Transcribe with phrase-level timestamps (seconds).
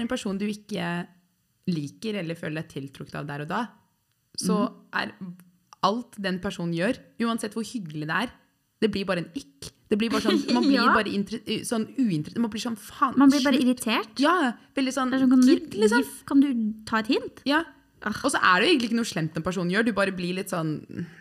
[0.00, 0.86] er en person du ikke
[1.70, 3.60] liker eller føler deg tiltrukket av der og da,
[4.40, 4.56] så
[4.96, 5.12] er
[5.86, 8.32] alt den personen gjør, uansett hvor hyggelig det er,
[8.80, 9.70] det blir bare en ikk.
[9.90, 10.92] Det blir bare sånn, man blir Ja.
[10.94, 12.40] bare inter, sånn uinteressert.
[12.40, 13.66] Man blir sånn faen Man blir bare slutt.
[13.66, 14.20] irritert.
[14.22, 14.34] Ja,
[14.76, 16.04] veldig sånn, sånn, kan, du, liksom.
[16.30, 16.48] kan du
[16.88, 17.42] ta et hint?
[17.48, 17.64] Ja.
[18.02, 18.14] Ah.
[18.24, 20.32] Og så er det jo egentlig ikke noe slemt en person gjør, du bare blir
[20.38, 20.70] litt sånn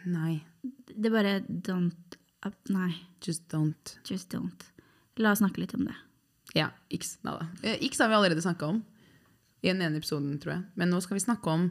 [0.08, 2.16] Nei, Det er bare don't
[2.72, 2.94] Nei,
[3.26, 3.98] just don't.
[4.08, 4.70] just don't.
[5.20, 5.96] La oss snakke litt om det.
[6.58, 7.18] Ja, X.
[7.26, 7.48] Nada.
[7.62, 7.76] da.
[7.86, 8.82] X har vi allerede snakka om
[9.62, 10.64] i den ene episoden, tror jeg.
[10.80, 11.68] Men nå skal vi snakke om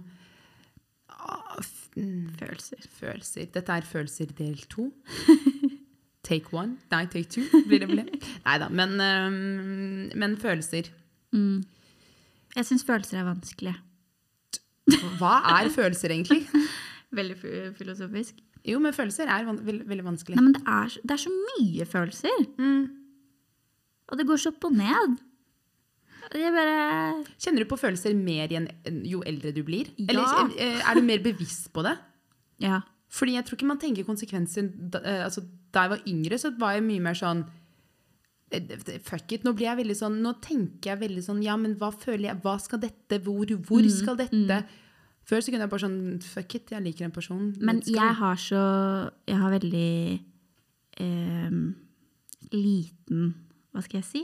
[1.09, 1.59] ah,
[1.97, 2.87] mm, Følelser.
[3.01, 3.49] følelser.
[3.55, 4.91] Dette er følelser del to.
[6.29, 6.77] Take one.
[6.93, 8.03] Nei, take two blir det vel.
[8.45, 8.69] Nei da.
[8.69, 10.91] Men, um, men følelser.
[11.33, 11.63] Mm.
[12.57, 13.75] Jeg syns følelser er vanskelig.
[15.21, 16.45] Hva er følelser, egentlig?
[17.19, 17.39] Veldig
[17.79, 18.43] filosofisk.
[18.69, 20.37] Jo, men følelser er van veldig, veldig vanskelig.
[20.37, 22.43] Nei, men det er, det er så mye følelser.
[22.59, 22.83] Mm.
[24.09, 25.17] Og det går så opp og ned.
[26.29, 28.67] Bare Kjenner du på følelser mer igjen
[29.09, 29.89] jo eldre du blir?
[29.97, 30.11] Ja.
[30.13, 31.97] Eller eh, er du mer bevisst på det?
[32.59, 32.81] Ja.
[33.15, 36.51] Fordi jeg tror ikke man tenker konsekvenser da, eh, altså, da jeg var yngre, så
[36.59, 37.45] var jeg mye mer sånn
[38.51, 39.45] eh, Fuck it.
[39.47, 42.41] Nå blir jeg veldig sånn Nå tenker jeg veldig sånn Ja, men hva føler jeg?
[42.43, 43.21] Hva skal dette?
[43.23, 44.59] Hvor, hvor Mm, skal dette?
[45.29, 47.47] Før så kunne jeg bare sånn Fuck it, jeg liker en person.
[47.63, 48.65] Men jeg har så
[49.31, 49.93] Jeg har veldig
[51.07, 51.59] eh,
[52.53, 53.29] liten
[53.73, 54.23] Hva skal jeg si?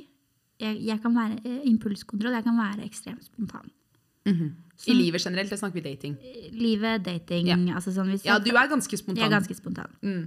[0.61, 2.35] Jeg, jeg kan være eh, impulskontroll.
[2.39, 3.71] Jeg kan være ekstremt spontan.
[4.27, 4.53] Mhm.
[4.89, 6.17] I livet generelt, da snakker vi dating.
[6.53, 7.57] Livet, dating Ja.
[7.77, 9.23] altså sånn, hvis Ja, du er ganske spontan.
[9.23, 9.91] Jeg er ganske spontan.
[10.03, 10.25] Mm.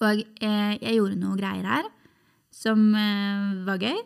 [0.00, 1.84] Og eh, jeg gjorde noe greier her
[2.50, 3.98] som eh, var gøy.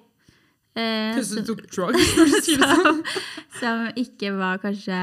[0.77, 3.03] Eh, som som, du tok drugs når du sier det sånn.
[3.61, 4.99] som ikke var kanskje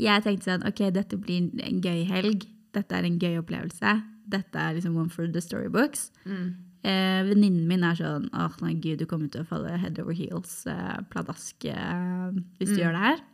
[0.00, 2.48] Jeg tenkte sånn OK, dette blir en gøy helg.
[2.72, 3.94] Dette er en gøy opplevelse.
[4.28, 6.10] Dette er liksom one for the storybooks.
[6.26, 6.54] Mm.
[6.86, 10.14] Eh, Venninnen min er sånn Åh, nei, gud, du kommer til å falle head over
[10.14, 12.82] heels eh, pladask eh, hvis du Mm.
[12.84, 13.24] gjør det her.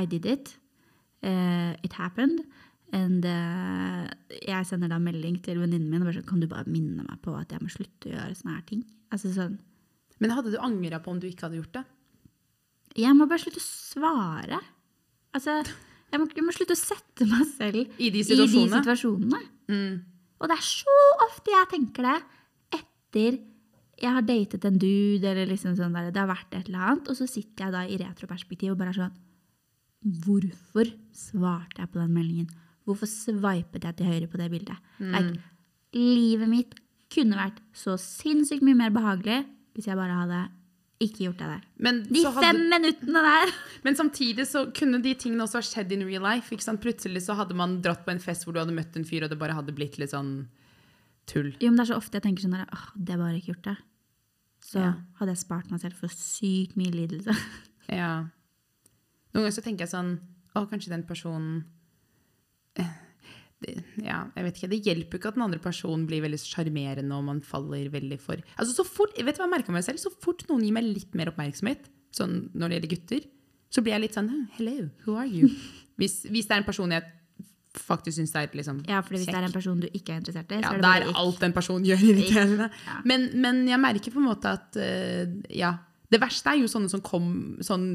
[0.00, 0.56] I did it.
[1.22, 2.40] Uh, it happened.
[2.92, 4.08] And uh,
[4.40, 7.20] jeg sender da melding til venninnen min og bare sånn Kan du bare minne meg
[7.22, 8.80] på at jeg må slutte å gjøre sånne her ting?
[9.14, 9.58] Altså sånn
[10.18, 11.84] Men hadde du angra på om du ikke hadde gjort det?
[12.98, 14.58] Jeg må bare slutte å svare.
[15.36, 15.60] Altså,
[16.10, 18.80] jeg må, jeg må slutte å sette meg selv I de i de situasjonene?
[18.82, 19.40] situasjonene.
[19.70, 20.00] Mm.
[20.40, 20.96] Og det er så
[21.28, 22.16] ofte jeg tenker det
[23.10, 23.40] etter
[24.00, 27.10] jeg har datet en dude, eller liksom sånn der, det har vært et eller annet,
[27.12, 29.18] og så sitter jeg da i retroperspektiv og bare er sånn
[30.24, 32.46] Hvorfor svarte jeg på den meldingen?
[32.88, 34.78] Hvorfor sveipet jeg til høyre på det bildet?
[34.96, 35.42] Like,
[35.92, 36.72] livet mitt
[37.12, 39.42] kunne vært så sinnssykt mye mer behagelig
[39.76, 40.38] hvis jeg bare hadde
[41.04, 41.66] ikke gjort det der.
[41.84, 43.52] Men, De hadde, fem minuttene der!
[43.84, 46.56] men samtidig så kunne de tingene også ha skjedd in real life.
[46.80, 49.32] Plutselig så hadde man dratt på en fest hvor du hadde møtt en fyr, og
[49.32, 50.48] det bare hadde blitt litt sånn
[51.30, 51.52] tull.
[51.62, 53.68] Jo, men det er så ofte jeg tenker sånn at åh, det bare ikke gjort
[53.70, 53.76] det.
[54.70, 54.90] Så Ja.
[55.20, 57.34] hadde jeg spart meg selv for sykt mye lidelse.
[57.90, 58.10] Ja.
[59.34, 60.10] Noen ganger så tenker jeg sånn
[60.54, 61.64] Å, kanskje den personen
[62.78, 62.90] eh,
[63.64, 63.72] det,
[64.04, 64.68] Ja, jeg vet ikke.
[64.70, 68.18] Det hjelper jo ikke at den andre personen blir veldig sjarmerende og man faller veldig
[68.22, 69.98] for Altså så fort, Vet du hva jeg merker meg selv?
[70.02, 73.26] Så fort noen gir meg litt mer oppmerksomhet, sånn når det gjelder gutter,
[73.74, 74.76] så blir jeg litt sånn Hello,
[75.06, 75.50] who are you?
[76.00, 77.04] Hvis, hvis det er en person jeg
[77.78, 80.50] faktisk syns er liksom Ja, fordi hvis det er en person du ikke er interessert
[80.50, 81.20] i, ja, så er det bare ikke.
[81.22, 82.70] alt en person gjør, irriterende.
[82.86, 82.96] Ja.
[83.04, 85.76] Men, men jeg merker på en måte at eh, ja,
[86.10, 87.28] det verste er jo sånne som kom
[87.62, 87.86] sånn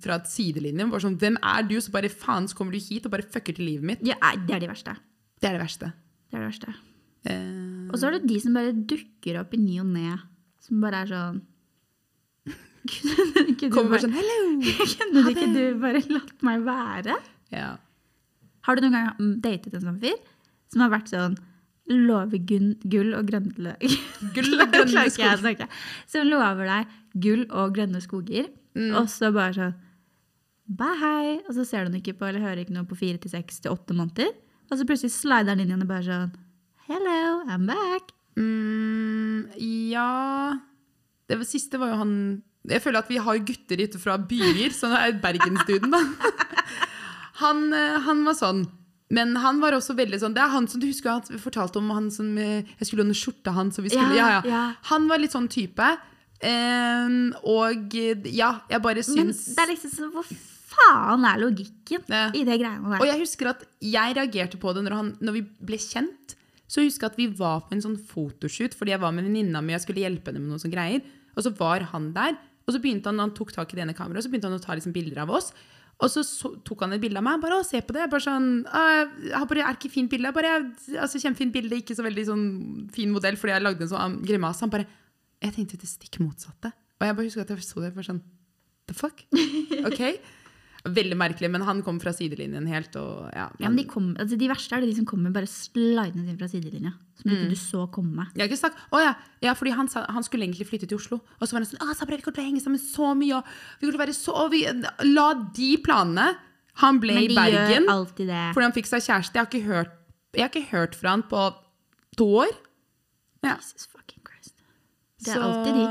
[0.00, 0.88] fra sidelinjen.
[0.92, 1.76] Bare sånn, Hvem er du?
[1.84, 4.06] Så bare faen, så kommer du hit og bare fucker til livet mitt.
[4.08, 4.96] Ja, det er de verste.
[5.36, 5.90] Det er det verste.
[6.30, 6.76] Det er det verste.
[7.26, 7.90] Uh...
[7.90, 10.16] Og så er det de som bare dukker opp i ny og ne.
[10.64, 11.44] Som bare er sånn
[12.86, 14.40] Kunne bare bare, sånn Hello!
[14.94, 17.18] kunne ikke du bare latt meg være?
[17.52, 17.74] Ja.
[18.66, 20.16] Har du noen gang mm, datet en sånn fyr
[20.72, 21.36] som har vært sånn
[21.86, 23.76] Lover gull og grønne
[24.34, 25.68] Gull og grønne skoger.
[26.10, 28.90] Som lover deg gull og grønne skoger, Mm.
[28.98, 29.74] og så bare sånn
[30.68, 31.28] Bye, hei.
[31.48, 33.62] Og så ser du den ikke på eller hører ikke noe på fire til seks
[33.62, 34.34] til åtte måneder.
[34.68, 36.34] Og så plutselig slider han inn igjen og bare sånn
[36.88, 38.10] Hello, I'm back.
[38.36, 39.46] Mm,
[39.88, 40.58] ja
[41.30, 42.12] Det var- siste var jo han
[42.68, 46.02] Jeg føler at vi har gutter ute fra byer, så det er Bergensduden, da.
[47.42, 48.66] Han, eh, han var sånn.
[49.14, 51.92] Men han var også veldig sånn Det er han som du husker vi fortalte om
[51.94, 54.62] han som eh, Jeg skulle låne skjorta hans, Ja, ja.
[54.90, 55.92] Han var litt sånn type.
[56.42, 57.94] Um, og
[58.28, 62.26] ja, jeg bare Men det er liksom sånn, hvor faen er logikken Ja.
[62.34, 63.00] i det greiene der?
[63.00, 66.34] Og jeg husker at jeg reagerte på det når, han, når vi ble kjent.
[66.66, 69.62] Så jeg husker at vi var på en sånn fotoshoot fordi jeg var med venninna
[69.62, 71.06] mi og jeg skulle hjelpe henne med noen sånne greier.
[71.36, 72.36] Og så var han der,
[72.66, 74.58] og så begynte han, han tok tak i det ene kameraet, og så begynte han
[74.58, 75.52] å ta liksom bilder av oss.
[75.96, 77.40] Og så, så tok han et bilde av meg.
[77.40, 78.04] bare, å, se på det.
[78.12, 80.32] Bare sånn, «Ah, jeg bare, er ikke fint bilde.
[80.36, 80.52] Bare,
[81.00, 82.46] altså, Kjempefint bilde, ikke så veldig sånn
[82.92, 84.60] fin modell, fordi jeg lagde en sånn grimas.
[84.64, 84.88] Han bare
[85.44, 86.70] Jeg tenkte det stikk motsatte.
[86.96, 87.94] Og jeg bare husker at jeg så det.
[87.96, 88.22] bare sånn,
[88.88, 89.24] the fuck?
[89.88, 90.02] Ok?
[90.86, 93.48] Veldig merkelig, men han kom fra sidelinjen helt og ja.
[93.58, 96.38] Ja, men de, kom, altså de verste er det de som kommer bare slidende inn
[96.38, 96.92] fra sidelinja.
[97.18, 98.28] Som ikke du så komme.
[98.34, 101.00] Jeg har ikke sagt, å ja, ja fordi han, sa, han skulle egentlig flytte til
[101.00, 101.20] Oslo.
[101.40, 103.40] Og så var han sånn, «Å, Sabra, vi kommer til å henge sammen så mye,
[103.40, 104.62] og vi kommer til å være så, vi,
[105.10, 106.28] la de planene.
[106.82, 109.32] Han ble i Bergen fordi han fikk seg kjæreste.
[109.38, 109.94] Jeg har ikke hørt,
[110.36, 111.46] har ikke hørt fra han på
[112.20, 112.52] to år.
[113.46, 113.56] Ja.
[113.56, 114.56] Jesus fucking Christ.
[115.24, 115.86] Det er alltid de.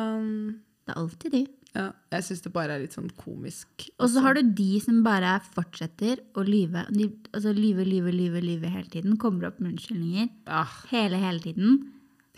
[0.86, 1.44] Det er alltid de.
[1.76, 3.90] Ja, jeg syns det bare er litt sånn komisk.
[4.00, 6.86] Og så har du de som bare fortsetter å lyve.
[6.96, 9.18] De, altså lyve, lyve, lyve, lyve hele tiden.
[9.20, 10.30] Kommer opp med unnskyldninger.
[10.48, 11.82] Ah, Hele, hele tiden.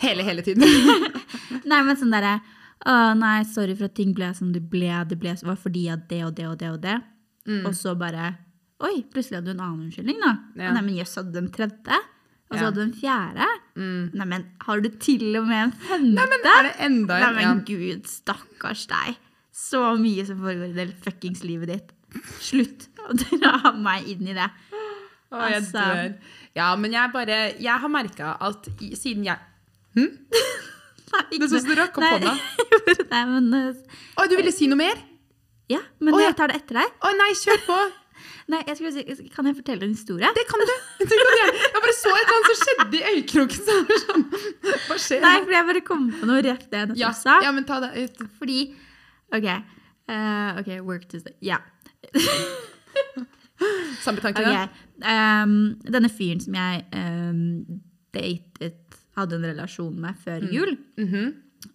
[0.01, 0.65] hele, hele tiden.
[1.69, 2.39] Nei, men sånn derre
[2.87, 4.89] Å, nei, sorry for at ting ble som det ble.
[5.09, 6.97] Det ble, var fordi at det og det og det og det.
[7.65, 8.35] Og så bare
[8.85, 10.35] Oi, plutselig hadde du en annen unnskyldning, da.
[10.61, 10.73] Ja.
[10.75, 11.97] Nei, men jøss, hadde du en tredje?
[12.47, 12.65] Og så Ja.
[12.67, 13.47] hadde du en fjerde?
[14.17, 16.13] Nei, men har du til og med en femte?
[16.13, 17.23] Nei, men er det enda en?
[17.35, 17.55] Neimen, Ja.
[17.65, 19.17] gud, stakkars deg.
[19.57, 21.93] Så mye som foregår i det fuckings livet ditt.
[22.43, 24.47] Slutt å dra meg inn i det.
[25.27, 25.81] Å, jeg Altså.
[25.83, 26.13] dør.
[26.55, 29.37] Ja, men jeg bare Jeg har merka at i, siden jeg
[29.97, 32.11] Nei, Det er sånn som du rakk opp Nei.
[32.15, 32.33] hånda.
[33.13, 33.53] Nei, men
[34.15, 34.99] Å, du ville si noe mer?
[35.71, 36.93] Ja, men Å, jeg tar det etter deg.
[37.03, 37.77] Å nei, kjør på!
[38.53, 40.31] Nei, jeg skulle si, Kan jeg fortelle en historie?
[40.37, 40.73] Det kan du.
[41.01, 41.55] Det kan gjøre.
[41.65, 43.63] Jeg bare så et eller annet som skjedde i øyekroken.
[43.67, 44.25] Så sånn,
[44.87, 45.23] Hva skjer?
[45.27, 47.39] Nei, for jeg bare kom på noe rett det jeg nettopp ja, sa.
[47.43, 48.23] ja, men ta det ut.
[48.39, 48.61] Fordi
[49.35, 49.47] OK.
[50.07, 51.33] Uh, ok, work to stay.
[51.43, 51.57] Ja.
[54.03, 54.67] Samme tanke, okay.
[55.01, 55.55] ehm,
[55.89, 57.81] denne fyren som jeg um,
[58.15, 60.53] datet, hadde en relasjon med før Mm.
[60.53, 61.27] jul, mm -hmm.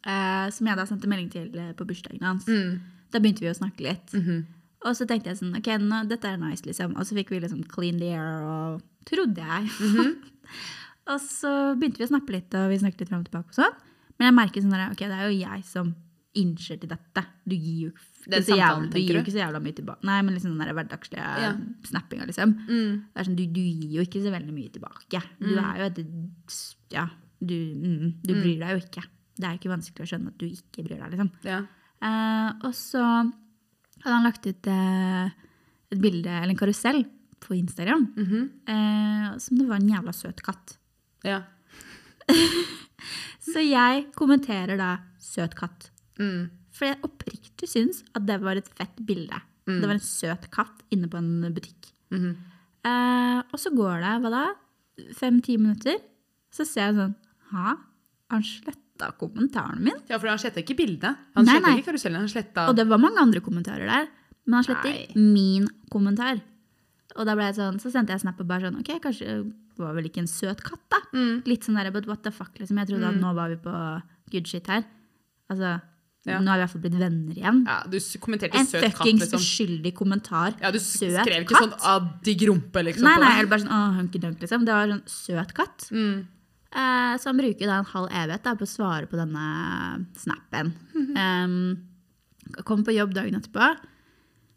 [0.07, 2.47] uh, som jeg da sendte melding til eh, på bursdagen hans.
[2.47, 2.81] mm,
[3.13, 4.13] Da begynte vi å snakke litt.
[4.13, 4.45] -hmm.
[4.85, 6.97] Og så tenkte jeg sånn, ok, nå, dette er nice, liksom.
[6.97, 9.69] Og så fikk vi liksom clean the air, og trodde jeg.
[9.69, 10.15] -hmm.
[11.13, 13.55] og så begynte vi å snappe litt, og vi snakket litt frem og tilbake og
[13.55, 13.75] sånn.
[14.19, 15.95] Men jeg merker sånn der, ok, det er jo jeg som
[16.38, 17.23] innser til dette.
[17.44, 20.06] Du gir jo ikke så jævla, du gir ikke så jævla mye tilbake.
[20.08, 21.50] Nei, men liksom den der hverdagslige Ja.
[21.88, 22.55] snappinga, liksom.
[22.69, 22.93] Mm.
[23.12, 25.23] Det sånn, du, du gir jo ikke så veldig mye tilbake.
[25.43, 26.00] Du er jo et
[26.93, 27.06] Ja,
[27.40, 29.05] du, mm, du bryr deg jo ikke.
[29.37, 31.32] Det er jo ikke vanskelig å skjønne at du ikke bryr deg, liksom.
[31.49, 31.62] Ja.
[32.02, 35.31] Uh, og så hadde han lagt ut uh,
[35.93, 37.05] et bilde, eller en karusell,
[37.43, 38.06] på Instagram.
[38.17, 38.44] -hmm.
[38.70, 40.79] uh, som det var en jævla søt katt.
[41.25, 41.43] ja.
[43.43, 45.90] Så jeg kommenterer da 'søt katt'.
[46.23, 46.43] Mm.
[46.73, 49.41] For jeg oppriktig syns at det var et fett bilde.
[49.67, 51.93] Det var en søt katt inne på en butikk.
[52.15, 52.33] Mhm.
[52.83, 54.45] Eh, og så går det hva da?
[55.17, 56.01] fem-ti minutter.
[56.53, 57.15] Så ser jeg sånn
[57.53, 57.75] Ha,
[58.33, 59.99] han sletta kommentaren min?
[60.09, 61.17] ja, for han sletta ikke bildet.
[61.37, 61.77] Han Nei, nei.
[61.79, 62.21] ikke karusellen.
[62.25, 64.09] Han sletta Og det var mange andre kommentarer der.
[64.47, 66.41] Men han sletter min kommentar.
[67.17, 69.79] Og da ble jeg sånn, så sendte jeg snap og bare sånn Ok, kanskje det
[69.85, 70.99] var vel ikke en søt katt, da?
[71.15, 71.43] Mm.
[71.49, 72.79] Litt sånn der, but what the fuck, liksom.
[72.83, 73.73] Jeg trodde at nå var vi på
[74.33, 74.85] good shit her.
[75.53, 75.81] Altså,
[76.29, 76.39] Ja.
[76.39, 77.63] nå har vi i hvert fall blitt venner igjen.
[77.67, 79.41] Ja, du kommenterte En søt katt, fuckings liksom.
[79.43, 80.55] uskyldig kommentar.
[80.63, 81.73] Ja, du søt skrev ikke katt?
[81.73, 83.03] sånn 'addi grumpe', liksom.
[83.09, 84.65] Nei, nei, eller bare sånn åh, hunky dunk, liksom.
[84.65, 85.89] Det var sånn søt katt.
[85.91, 86.27] Mm.
[86.73, 90.73] Eh, så han bruker da en halv evighet da, på å svare på denne snappen.
[91.23, 91.77] Um,
[92.65, 93.67] kom på jobb dagen etterpå,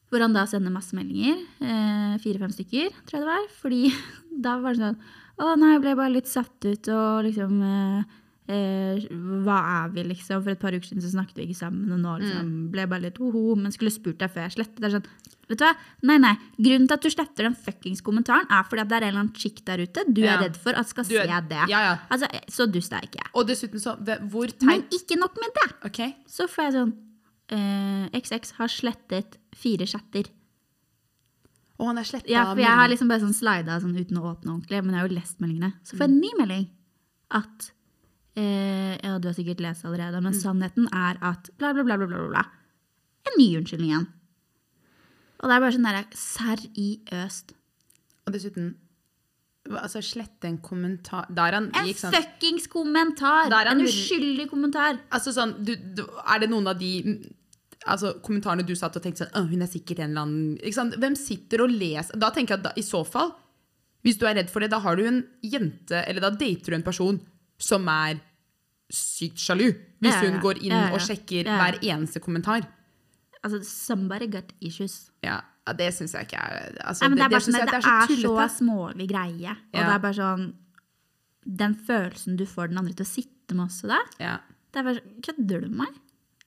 [0.10, 1.42] hvor han da sender masse meldinger.
[1.62, 3.48] eh, Fire-fem stykker, tror jeg det var.
[3.62, 3.82] Fordi
[4.46, 5.00] da var det sånn
[5.36, 8.04] Å nei, jeg ble bare litt satt ut, og liksom eh,
[8.48, 9.06] eh,
[9.46, 10.44] Hva er vi, liksom?
[10.44, 12.90] For et par uker siden så snakket vi ikke sammen, og nå liksom ble jeg
[12.92, 14.80] bare litt ho-ho, men skulle spurt deg før jeg slettet.
[14.82, 15.08] Det er sånn,
[15.50, 15.72] vet du hva?
[16.04, 16.34] Nei, nei.
[16.60, 19.24] Grunnen til at du sletter den fuckings kommentaren, er fordi at det er en eller
[19.26, 20.36] annen chick der ute du Ja.
[20.38, 21.70] er redd for at skal Du er- se det.
[21.70, 21.98] Ja, ja.
[22.12, 23.30] Altså, så dust er jeg ikke.
[23.34, 25.70] Og dessuten så ve- Hvor Men teit ikke nok med det.
[25.86, 26.16] Ok.
[26.28, 26.94] Så får jeg sånn
[27.50, 30.26] eh, XX har slettet fire chatter.
[31.78, 34.30] Og han er sletta Ja, for jeg har liksom bare sånn slida sånn uten å
[34.32, 35.74] åpne ordentlig, men jeg har jo lest meldingene.
[35.84, 36.68] Så får jeg en ny melding
[37.32, 37.72] at
[38.36, 42.08] eh, Ja, du har sikkert lest allerede, men sannheten er at bla, bla, bla, bla,
[42.08, 42.46] bla, bla.
[43.28, 44.08] En ny unnskyldning igjen.
[45.42, 47.56] Og det er bare sånn derre seriøst.
[48.26, 48.74] Og dessuten
[49.66, 53.48] Altså, slette en kommentar Der han En gikk sånn fuckings kommentar!
[53.50, 55.00] Der han- En uskyldig kommentar.
[55.10, 57.34] Altså sånn, du, du, Er det noen av de mm,
[57.88, 60.74] altså, kommentarene du satt og tenkte sånn «Å, Hun er sikkert en eller annen ikke
[60.78, 60.94] sant?
[61.02, 63.34] Hvem sitter og leser Da tenker jeg at da, i så fall,
[64.06, 66.76] hvis du er redd for det, da har du en jente Eller da dater du
[66.76, 67.20] en person
[67.62, 68.22] som er
[68.92, 69.70] sykt sjalu.
[70.04, 72.68] Hvis hun går inn og sjekker hver eneste kommentar.
[73.46, 75.12] Altså, somebody got issues.
[75.24, 75.40] Ja,
[75.78, 78.46] Det syns jeg ikke er altså, Nei, det, bare synes sånn, det, er så, tullete.
[78.54, 79.56] smålig greie.
[79.74, 80.44] Og det er bare sånn
[81.62, 84.36] Den følelsen du får den andre til å sitte med også da, Ja,
[84.74, 86.00] det er bare sånn Kødder du med meg?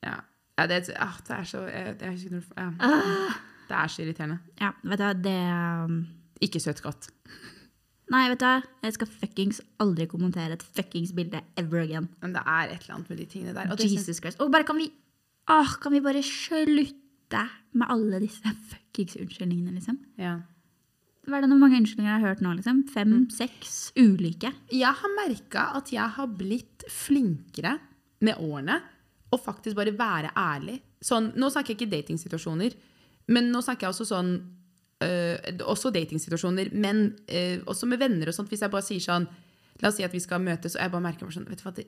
[0.06, 0.16] ja.
[0.58, 2.70] ja det, ah, det er så jeg, jeg, ikke, ja.
[2.78, 3.38] Ah.
[3.68, 4.38] Det er så irriterende.
[4.62, 5.38] Ja, vet du det
[5.84, 5.98] um,
[6.46, 7.10] Ikke søt katt.
[8.10, 12.06] Nei, vet du hva, jeg skal fuckings aldri kommentere et fuckings bilde ever again.
[12.22, 13.70] Men det er et eller annet med de tingene der.
[13.74, 14.40] Og Jesus Christ.
[14.40, 14.90] Og bare kan vi
[15.48, 17.40] Åh, kan vi bare slutte
[17.72, 19.96] med alle disse fuckings unnskyldningene, liksom.
[20.20, 20.34] Ja.
[21.28, 22.82] Hva er det noen mange unnskyldninger jeg har hørt nå, liksom?
[22.92, 23.30] Fem, Mm.
[23.32, 24.50] seks ulike.
[24.72, 27.78] Jeg har merka at jeg har blitt flinkere
[28.20, 28.76] med årene
[29.32, 30.80] å faktisk bare være ærlig.
[31.04, 32.74] Sånn, nå snakker jeg ikke datingsituasjoner,
[33.28, 34.30] men nå snakker jeg også sånn
[35.04, 38.50] øh, Også datingsituasjoner, men uh, også med venner og sånt.
[38.52, 39.28] Hvis jeg bare sier sånn
[39.78, 41.66] La oss si at vi skal møtes, og jeg bare merker bare sånn Vet du
[41.68, 41.86] hva, det,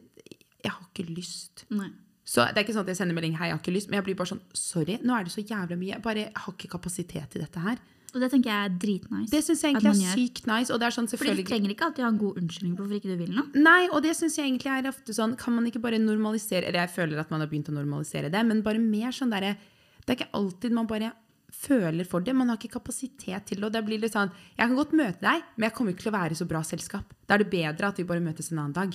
[0.63, 1.65] jeg har ikke lyst.
[1.75, 1.91] Nei.
[2.31, 3.99] Så det er ikke sånn at jeg sender melding 'hei, jeg har ikke lyst', men
[3.99, 5.95] jeg blir bare sånn 'sorry, nå er det så jævla mye'.
[5.97, 7.81] Jeg bare jeg har ikke kapasitet til dette her.
[8.11, 9.31] Og det tenker jeg er dritnice.
[9.31, 10.73] Det syns jeg egentlig er sykt nice.
[10.75, 12.99] Og det er sånn Fordi du trenger ikke alltid ha en god unnskyldning på hvorfor
[12.99, 13.47] ikke du vil noe.
[13.55, 16.83] Nei, og det syns jeg egentlig er ofte sånn Kan man ikke bare normalisere Eller
[16.83, 19.55] jeg føler at man har begynt å normalisere det, men bare mer sånn derre
[20.03, 21.13] Det er ikke alltid man bare
[21.55, 22.35] føler for det.
[22.37, 23.67] Man har ikke kapasitet til det.
[23.69, 26.13] Og det blir litt sånn Jeg kan godt møte deg, men jeg kommer ikke til
[26.13, 27.15] å være i så bra selskap.
[27.27, 28.95] Da er det bedre at vi bare møtes en annen dag.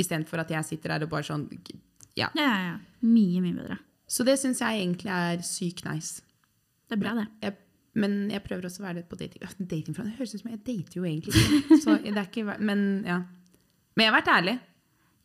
[0.00, 1.48] Istedenfor at jeg sitter der og bare sånn
[2.14, 2.30] Ja.
[2.34, 2.78] Ja, ja, ja.
[3.02, 3.78] Mye, mye bedre.
[4.06, 6.22] Så det syns jeg egentlig er sykt nice.
[6.88, 7.26] Det er bra, det.
[7.42, 7.56] Jeg,
[7.98, 9.42] men jeg prøver også å være litt på dating.
[9.58, 11.78] Dating det høres ut som jeg dater jo egentlig ikke.
[11.82, 13.22] Så det er ikke, men ja.
[13.94, 14.54] Men jeg har vært ærlig.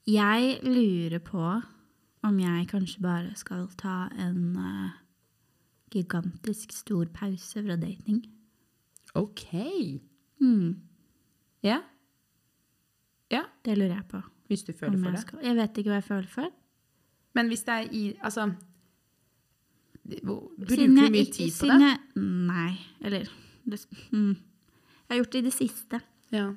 [0.10, 1.44] Jeg lurer på
[2.26, 4.98] om jeg kanskje bare skal ta en eh,
[5.92, 8.24] gigantisk stor pause fra dating.
[9.16, 9.46] Ok.
[10.40, 10.76] Hmm,
[11.64, 11.82] Ja.
[13.32, 14.22] Ja, det lurer jeg på.
[14.48, 15.20] hvis du føler for det.
[15.22, 15.40] skal.
[15.44, 16.50] jeg vet ikke hva jeg føler for.
[17.36, 18.48] Men hvis det er i Altså
[20.10, 21.80] Bruker du mye ikke- tid på det?
[21.82, 22.80] Jeg, nei.
[23.02, 23.28] Eller
[23.70, 24.34] det, mm.
[24.34, 26.02] Jeg har gjort det i det siste.
[26.32, 26.56] Ja.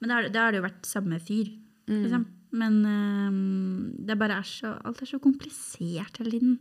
[0.00, 1.50] Men da har, da har det jo vært samme fyr.
[1.88, 2.02] Mm.
[2.04, 2.26] Liksom.
[2.52, 6.58] Men um, det bare er så Alt er så komplisert hele tiden.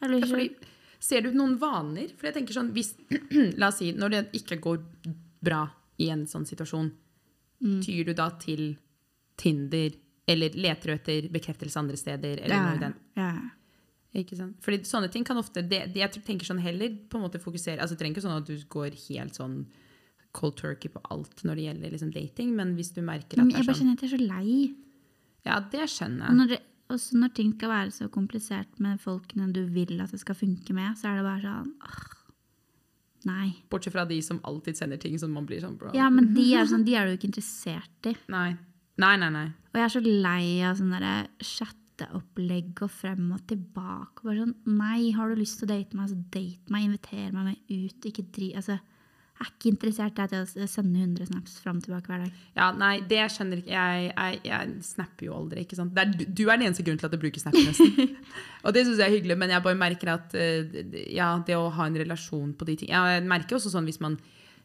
[0.00, 0.54] Blir Ja, fordi,
[1.06, 2.10] ser du noen vaner?
[2.18, 2.94] For jeg tenker sånn, hvis,
[3.60, 4.82] La oss si, når det ikke går
[5.46, 5.62] bra
[6.02, 6.92] i en sånn situasjon,
[7.56, 7.78] Mm.
[7.80, 8.74] tyr du da til
[9.40, 9.94] Tinder,
[10.28, 12.42] eller leter du etter bekreftelse andre steder?
[12.44, 12.96] Eller ja, noe i den?
[13.16, 13.30] ja.
[14.16, 14.58] Ikke sant?
[14.64, 17.80] Fordi sånne ting kan ofte det, det, Jeg tenker sånn heller på en måte fokusere
[17.84, 19.56] altså Det trenger ikke sånn at du går helt sånn
[20.36, 23.56] cold turkey på alt når det gjelder liksom dating, men hvis du merker at det
[23.56, 24.74] jeg er bare sånn kjenner at jeg er så lei.
[25.48, 26.36] Ja, det skjønner jeg.
[26.42, 26.60] når det,
[26.92, 30.76] også når ting skal være så komplisert med folkene du vil at det skal funke
[30.76, 32.04] med, så er det bare sånn åh,
[33.26, 33.48] Nei.
[33.72, 35.90] Bortsett fra de som alltid sender ting som man blir sånn bro.
[35.96, 38.14] Ja, men de er, sånn, de er du ikke interessert i.
[38.30, 38.52] Nei.
[39.02, 39.48] Nei, nei, nei.
[39.72, 44.22] Og jeg er så lei av sånne chatteopplegg og frem og tilbake.
[44.22, 46.86] Bare sånn, nei, har du lyst til å date meg, så date meg.
[46.86, 48.08] Inviter meg med ut.
[48.12, 48.52] Ikke dri...
[48.56, 48.78] Altså,
[49.36, 52.36] jeg er ikke interessert i at jeg sender 100 snaps fram og tilbake hver dag.
[52.56, 54.06] Ja, nei, det skjønner ikke jeg.
[54.16, 55.92] Jeg, jeg snapper jo aldri, ikke sant.
[55.94, 58.16] Det er, du- du er den eneste grunnen til at jeg bruker Snap, nesten.
[58.64, 60.80] og det syns jeg er hyggelig, men jeg bare merker at eh,
[61.12, 64.16] ja, det å ha en relasjon på de tingene Jeg merker også sånn hvis man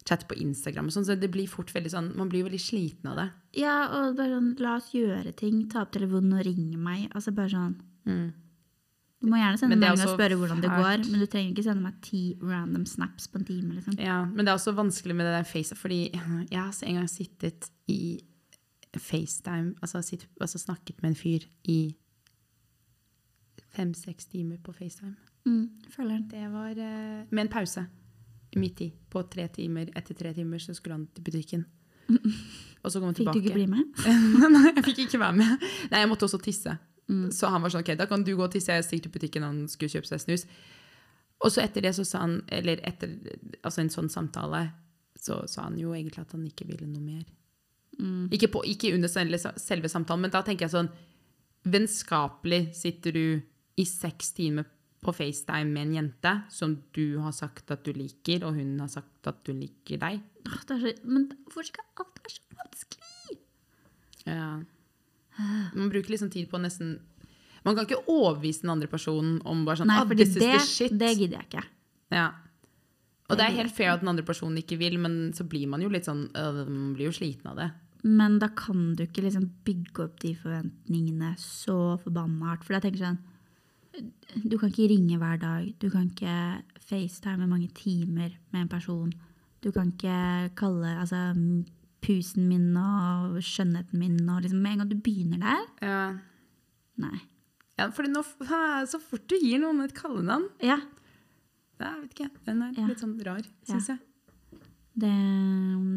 [0.07, 3.11] chatter på Instagram og sånn, så det blir fort veldig sånn Man blir veldig sliten
[3.11, 3.27] av det.
[3.61, 5.65] Ja, og bare sånn, la oss gjøre ting.
[5.69, 7.09] Ta opp telefonen og ringe meg.
[7.11, 7.75] Altså bare sånn.
[9.21, 11.83] Du må gjerne sende melding og spørre hvordan det går, men du trenger ikke sende
[11.85, 13.75] meg ti random snaps på en time.
[13.77, 13.99] liksom.
[14.01, 16.21] Ja, men det er også vanskelig med det der face, fordi jeg
[16.57, 18.17] har en gang sittet i
[18.97, 21.95] FaceTime, altså, sitt, altså snakket med en fyr i
[23.71, 25.15] fem-seks timer på FaceTime.
[25.45, 26.27] Mm, føler den.
[26.31, 27.85] Det var uh, med en pause
[28.55, 28.91] midt i.
[29.09, 29.93] På tre timer.
[29.95, 31.65] Etter tre timer så skulle han til butikken.
[32.83, 33.85] Og så kom han Fikk du ikke bli med?
[34.55, 35.67] Nei, jeg fikk ikke være med.
[35.91, 36.73] Nei, jeg måtte også tisse.
[37.33, 38.75] Så han var sånn, ok, da kan du gå og tisse.
[38.77, 40.47] Jeg stikker til butikken, han skulle kjøpe seg snus.
[41.41, 43.15] Og så etter det så sa han, eller etter
[43.65, 44.67] altså en sånn samtale,
[45.17, 47.23] så sa han jo egentlig at han ikke ville noe mer.
[48.33, 50.91] Ikke, på, ikke under selve, samtalen, men da tenker jeg sånn,
[51.69, 53.25] vennskapelig sitter du
[53.77, 54.65] i seks timer
[55.01, 58.89] på FaceTime med en jente som du har sagt at du liker, og hun har
[58.93, 60.21] sagt at du liker deg.
[60.45, 63.39] Åh, så, men hvorfor skal alt være så vanskelig?
[64.29, 64.51] Ja.
[65.39, 66.97] Man bruker liksom tid på nesten
[67.63, 70.89] Man kan ikke overbevise den andre personen om bare sånn Nei, ah, fordi is det,
[70.97, 71.63] det gidder jeg ikke.
[72.11, 72.25] Ja.
[73.31, 75.83] Og det er helt fair at den andre personen ikke vil, men så blir man
[75.83, 77.69] jo litt sånn øh, Man blir jo sliten av det.
[78.03, 82.65] Men da kan du ikke liksom bygge opp de forventningene så forbanna hardt.
[82.65, 83.21] For jeg tenker sånn
[84.49, 85.67] Du kan ikke ringe hver dag.
[85.79, 89.13] Du kan ikke FaceTime mange timer med en person.
[89.61, 91.29] Du kan ikke kalle altså,
[92.01, 96.17] pusen min og skjønnheten min og liksom Med en gang du begynner der Ja.
[96.97, 97.19] Nei.
[97.79, 98.23] ja fordi nå,
[98.89, 100.77] så fort du gir noen et kallenavn Ja.
[101.79, 102.87] det er, vet ikke, Den er Ja.
[102.87, 103.99] litt sånn rar, syns jeg.
[104.93, 105.09] Det,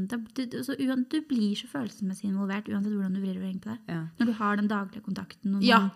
[0.08, 3.70] det, du, så du blir så følelsesmessig involvert uansett hvordan du vrir og vrenger på
[3.73, 3.78] det.
[3.88, 4.02] Ja.
[4.20, 5.61] Når du har den daglige kontakten.
[5.62, 5.90] Ja, noen-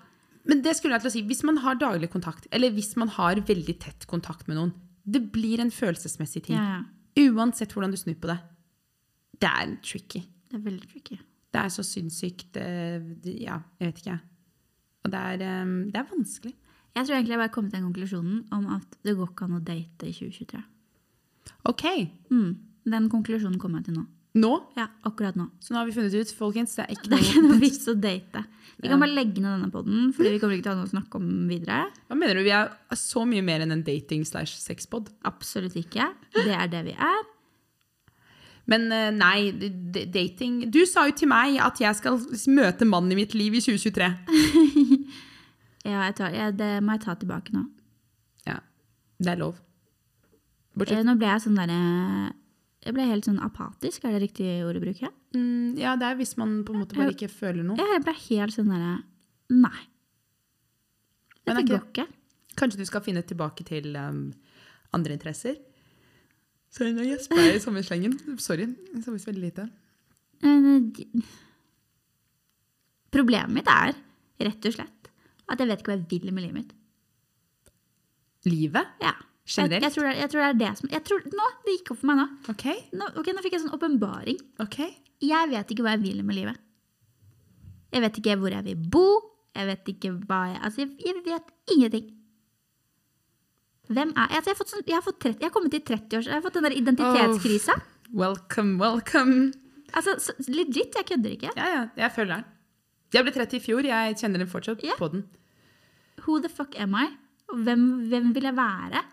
[0.48, 1.22] men det skulle jeg til å si.
[1.22, 4.72] Hvis man har daglig kontakt, eller hvis man har veldig tett kontakt med noen,
[5.06, 6.56] det blir en følelsesmessig ting.
[6.56, 6.84] ja, ja.
[7.30, 8.38] Uansett hvordan du snur på det.
[9.40, 10.22] Det er tricky.
[10.50, 11.18] Det er veldig tricky.
[11.52, 13.00] Det er så sinnssykt eh,
[13.40, 14.18] Ja, jeg vet ikke.
[15.04, 16.54] Og det er, eh, det er vanskelig.
[16.96, 19.58] Jeg tror egentlig jeg bare kom til den konklusjonen om at det går ikke an
[19.60, 20.62] å date i 2023.
[21.70, 21.84] Ok,
[22.30, 22.56] Mm.
[22.88, 24.04] Den konklusjonen kommer jeg til nå.
[24.40, 24.50] nå?
[24.76, 25.50] Ja, akkurat nå.
[25.60, 27.60] Så nå har vi funnet ut, folkens, det er ikke Det er ikke noe noe
[27.60, 28.44] vits å date.
[28.78, 28.92] Vi Ja.
[28.94, 30.94] kan bare legge ned denne podden, fordi vi kommer ikke til å ha noe å
[30.94, 31.78] snakke om videre.
[32.08, 32.42] Hva mener du?
[32.46, 35.10] Vi er så mye mer enn en dating slash sexpod.
[35.28, 36.06] Absolutt ikke.
[36.34, 37.27] Det er det vi er.
[38.68, 39.50] Men eh, nei,
[40.12, 42.18] dating Du sa jo til meg at jeg skal
[42.52, 44.10] møte mannen i mitt liv i 2023.
[45.88, 47.62] Ja, tar, ja, det må jeg ta tilbake nå.
[48.44, 48.58] Ja,
[49.22, 49.54] det er lov.
[49.56, 51.78] Eh, Bortsett Nå ble jeg sånn derre
[52.84, 55.08] Jeg ble helt sånn apatisk, er det riktig ord å bruke?
[55.34, 57.78] mm, Ja, det er hvis man på en måte bare ikke føler noe.
[57.80, 58.98] Jeg ble helt sånn derre
[59.54, 59.80] Nei.
[61.46, 62.04] Men Dette går ikke.
[62.58, 64.26] Kanskje du skal finne tilbake til um,
[64.92, 65.56] andre interesser?
[66.74, 68.16] Sorry, nå gjespa jeg i samme slengen.
[68.42, 68.68] Sorry.
[68.92, 69.68] Jeg sa visst veldig lite.
[70.44, 71.28] Eh,
[73.14, 73.96] Problemet mitt er
[74.44, 75.08] rett og slett
[75.48, 76.74] at jeg vet ikke hva jeg vil med livet mitt.
[78.48, 78.92] Livet?
[79.02, 79.14] Ja.
[79.48, 79.86] Generelt?
[79.86, 82.00] jeg, tror det, jeg tror det er det som jeg tror, Nå, det gikk opp
[82.02, 82.26] for meg nå.
[82.52, 82.64] Ok.
[83.00, 83.06] nå.
[83.16, 84.42] okay, nå fikk jeg en sånn åpenbaring.
[84.60, 84.92] Okay.
[85.24, 86.60] Jeg vet ikke hva jeg vil med livet.
[87.96, 89.06] Jeg vet ikke hvor jeg vil bo.
[89.56, 92.10] Jeg vet ikke hva jeg Altså, jeg, jeg vet ingenting.
[93.88, 94.52] Hvem er altså, jeg?
[94.52, 96.28] Har fått sånn, jeg, har fått 30, jeg har kommet til 30-års...
[96.28, 97.78] Jeg har fått den der identitetskrisa.
[98.12, 99.52] Welcome, welcome.
[99.96, 101.52] Altså, så, legit, jeg kødder ikke.
[101.56, 102.48] Ja, ja, jeg føler den.
[103.16, 103.88] Jeg ble 30 i fjor.
[103.88, 104.98] Jeg kjenner den fortsatt yeah.
[105.00, 105.24] på den.
[106.26, 107.06] Who the fuck am I?
[107.48, 109.04] Hvem, hvem vil jeg være?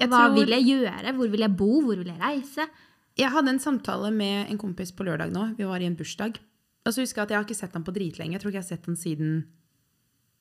[0.00, 1.12] Jeg Hva tror- vil jeg gjøre?
[1.14, 1.70] Hvor vil jeg bo?
[1.86, 2.66] Hvor vil jeg reise?
[3.14, 5.54] Jeg hadde en samtale med en kompis på lørdag nå.
[5.54, 6.40] Vi var i en bursdag.
[6.84, 8.34] Og så husker jeg at jeg har ikke sett han på dritlenge.
[8.34, 9.44] Jeg tror ikke jeg har sett han siden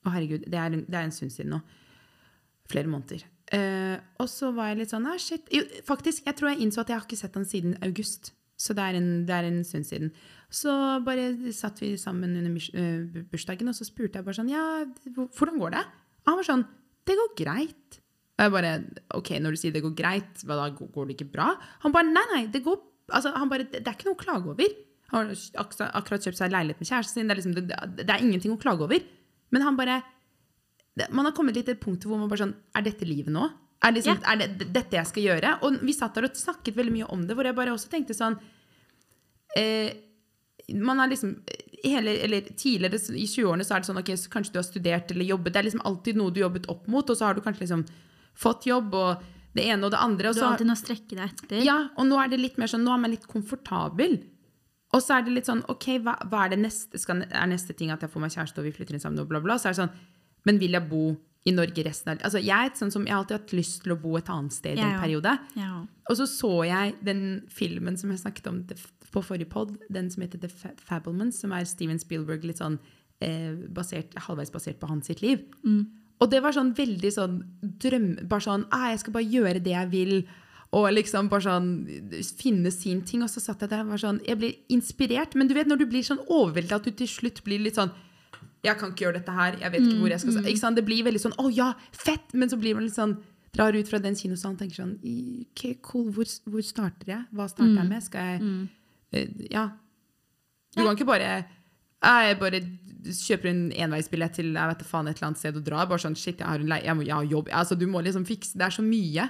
[0.03, 1.61] Å, herregud, det er, en, det er en stund siden nå.
[2.67, 3.21] Flere måneder.
[3.53, 5.49] Eh, og så var jeg litt sånn ah, shit.
[5.53, 8.31] Jo, faktisk, jeg tror jeg innså at jeg har ikke sett han siden august.
[8.57, 10.13] Så det er en, det er en stund siden.
[10.53, 10.71] Så
[11.05, 14.63] bare satt vi sammen under eh, bu- bursdagen, og så spurte jeg bare sånn Ja,
[15.17, 15.83] hvordan går det?
[16.23, 16.65] Og han var sånn
[17.03, 17.99] Det går greit.
[18.37, 18.73] Og jeg bare
[19.17, 21.51] OK, når du sier det går greit, hva da går det ikke bra?
[21.83, 22.79] Han bare nei, nei, det går
[23.11, 24.77] altså, han bare, det, er ikke noe å klage over.
[25.13, 27.29] Han har akkurat kjøpt seg leilighet med kjæresten sin.
[27.29, 29.03] Det er, liksom, det, det er ingenting å klage over.
[29.53, 29.99] Men han bare
[31.09, 33.47] Man har kommet litt til et punkt hvor man bare sånn Er dette livet nå?
[33.83, 35.53] Er, det liksom, er det dette jeg skal gjøre?
[35.65, 38.15] Og vi satt der og snakket veldig mye om det, hvor jeg bare også tenkte
[38.15, 38.37] sånn
[39.59, 39.89] eh,
[40.79, 41.33] man har liksom
[41.83, 45.11] hele, eller Tidligere i 20-årene så er det sånn ok, så kanskje du har studert
[45.11, 45.53] eller jobbet.
[45.53, 47.83] Det er liksom alltid noe du jobbet opp mot, og så har du kanskje liksom
[48.39, 50.29] fått jobb og det ene og det andre.
[50.29, 51.59] Og Du har alltid noe å strekke deg etter.
[51.65, 54.21] ja, og nå er det litt mer sånn, nå er man litt komfortabel.
[54.93, 57.01] Og så er det litt sånn, ok, hva, hva er det neste?
[57.01, 59.29] Skal, er neste ting at jeg får meg kjæreste og vi flytter inn sammen og
[59.29, 59.57] bla bla?
[59.57, 59.95] Så er det sånn,
[60.47, 61.05] men vil jeg bo
[61.43, 63.99] i Norge resten av Altså, jeg sånn som, jeg har alltid hatt lyst til å
[63.99, 65.33] bo et annet sted i ja, en periode.
[65.59, 65.81] Ja.
[66.09, 68.61] Og så så jeg den filmen som jeg snakket om
[69.13, 72.79] på forrige pod, den som heter The Fa- Fablemans, som er Steven Spielberg litt sånn
[73.21, 75.43] eh, basert, halvveis basert på hans sitt liv.
[76.23, 77.35] Og det var sånn veldig sånn
[77.83, 78.07] drøm...
[78.31, 80.15] Bare sånn ah, Jeg skal bare gjøre det jeg vil.
[80.73, 81.69] Og liksom bare sånn
[82.39, 83.25] finne sin ting.
[83.25, 85.35] Og så satt jeg der og var sånn Jeg blir inspirert.
[85.35, 87.91] Men du vet når du blir sånn overveldet at du til slutt blir litt sånn
[88.63, 89.57] jeg kan ikke gjøre dette her.
[89.59, 90.37] jeg vet ikke hvor jeg skal...
[90.47, 90.79] Ikke sant?
[90.79, 93.17] Det blir veldig sånn 'Å ja, fett!' Men så blir man litt sånn
[93.53, 96.07] Drar ut fra den kinosalen og tenker sånn OK, cool.
[96.15, 97.25] Hvor, hvor starter jeg?
[97.29, 98.01] Hva starter jeg med?
[98.01, 98.63] Skal jeg mm.
[99.53, 99.67] Ja.
[100.73, 101.27] Du kan ikke bare
[102.03, 102.59] jeg bare
[103.03, 105.87] kjøper en enveisbillett til jeg vet da faen et eller annet sted og drar.
[105.87, 107.51] bare sånn, shit, jeg har, en jeg, må, jeg har jobb.
[107.51, 109.27] Altså, du må liksom fikse, Det er så mye.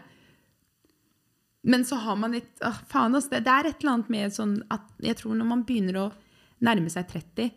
[1.63, 4.35] Men så har man litt åh, faen altså, det, det er et eller annet med
[4.35, 6.07] sånn at jeg tror når man begynner å
[6.63, 7.51] nærme seg 30,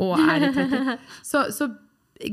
[0.00, 0.98] og er i 30,
[1.30, 1.68] så, så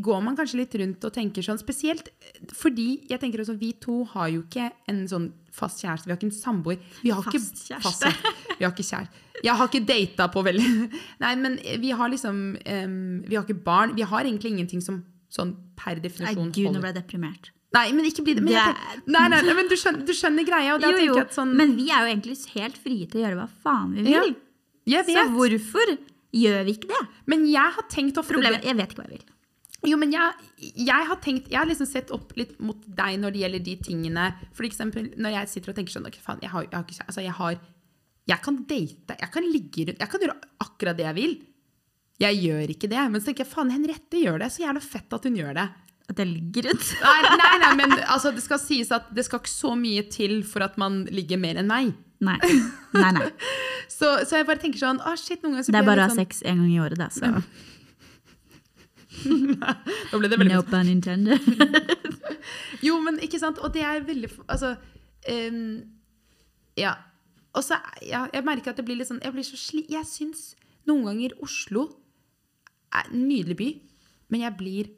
[0.04, 2.10] går man kanskje litt rundt og tenker sånn Spesielt
[2.58, 6.06] fordi jeg tenker også, vi to har jo ikke en sånn fast kjæreste.
[6.10, 6.82] Vi har ikke en samboer.
[7.02, 7.84] Vi har ikke Fast kjæreste.
[7.88, 8.56] fast kjæreste.
[8.60, 9.24] Vi har ikke kjæreste.
[9.46, 10.68] Jeg har ikke data på veldig
[11.24, 13.94] Nei, men vi har liksom um, Vi har ikke barn.
[13.98, 15.04] Vi har egentlig ingenting som
[15.34, 17.50] sånn per Nei, definisjon gud, nå ble jeg deprimert.
[17.76, 18.44] Nei, men ikke bli det.
[18.46, 20.78] Men, tenker, nei, nei, nei, men du, skjønner, du skjønner greia.
[20.80, 23.92] Jo, jo, sånn men vi er jo egentlig helt frie til å gjøre hva faen
[23.98, 24.38] vi Ja, vil.
[24.88, 25.98] Jeg Så hvorfor
[26.42, 27.02] gjør vi ikke det?
[27.32, 29.34] Men jeg har tenkt ofte Problemet, Jeg vet ikke hva jeg vil.
[29.86, 30.48] Jo, men jeg,
[30.88, 33.76] jeg har tenkt Jeg har liksom sett opp litt mot deg når det gjelder de
[33.88, 34.30] tingene.
[34.58, 37.26] For eksempel når jeg sitter og tenker sånn okay, faen, jeg har, jeg har Altså,
[37.26, 37.60] jeg har
[38.28, 41.38] Jeg kan date, jeg kan ligge rundt Jeg kan gjøre akkurat det jeg vil.
[42.18, 43.04] Jeg gjør ikke det.
[43.12, 44.50] Men så tenker jeg faen, Henriette gjør det.
[44.54, 45.68] Så jævla fett at hun gjør det.
[46.08, 46.92] At jeg ligger rundt.
[47.04, 50.40] Nei, nei, nei men altså, det skal sies at det skal ikke så mye til
[50.48, 51.96] for at man ligger mer enn meg.
[52.24, 52.38] Nei.
[52.98, 53.28] nei, nei.
[53.88, 56.08] Så, så jeg bare tenker sånn Å, shit, noen ganger så Det er bare å
[56.08, 57.30] ha litt sex en gang i året, da, Så.
[57.30, 57.44] sånn
[60.12, 61.46] Da ble det veldig No pun intended.
[62.86, 63.62] Jo, men ikke sant?
[63.64, 64.74] Og det er veldig Altså
[65.30, 65.62] um,
[66.78, 66.98] Ja.
[67.54, 69.86] Og så ja, Jeg merker at det blir litt sånn Jeg blir så sli...
[69.94, 70.52] Jeg syns
[70.90, 71.90] noen ganger Oslo
[72.96, 73.70] er en nydelig by,
[74.32, 74.92] men jeg blir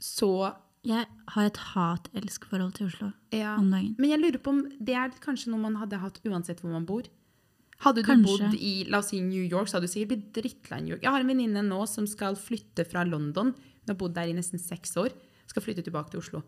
[0.00, 0.54] så
[0.86, 3.56] Jeg har et hat-elsk-forhold til Oslo Ja.
[3.58, 3.96] om dagen.
[3.98, 6.86] Men jeg lurer på om det er kanskje noe man hadde hatt uansett hvor man
[6.86, 7.02] bor.
[7.80, 8.24] Hadde du Kanskje.
[8.50, 11.02] bodd i la oss si New York, så hadde du sikkert blitt drittlei New York.
[11.02, 13.52] Jeg har en venninne nå som skal flytte fra London.
[13.54, 15.10] Hun har bodd der i nesten seks år.
[15.46, 16.42] Skal flytte tilbake til Oslo.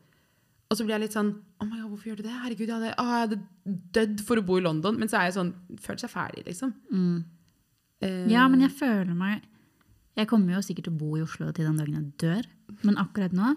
[0.71, 2.31] Og så blir jeg litt sånn Oh my God, hvorfor gjør du det?
[2.33, 3.41] Herregud, jeg hadde, å, jeg hadde
[3.93, 4.97] dødd for å bo i London.
[4.99, 6.75] Men så er jeg sånn Føler seg ferdig, liksom.
[8.01, 9.43] Eh, Ja, men jeg føler meg
[10.21, 12.49] Jeg kommer jo sikkert til å bo i Oslo til den dagen jeg dør,
[12.85, 13.55] men akkurat nå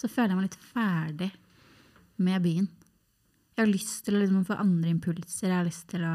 [0.00, 1.28] så føler jeg meg litt ferdig
[2.24, 2.68] med byen.
[3.56, 6.14] Jeg har lyst til å liksom få andre impulser, jeg har lyst til å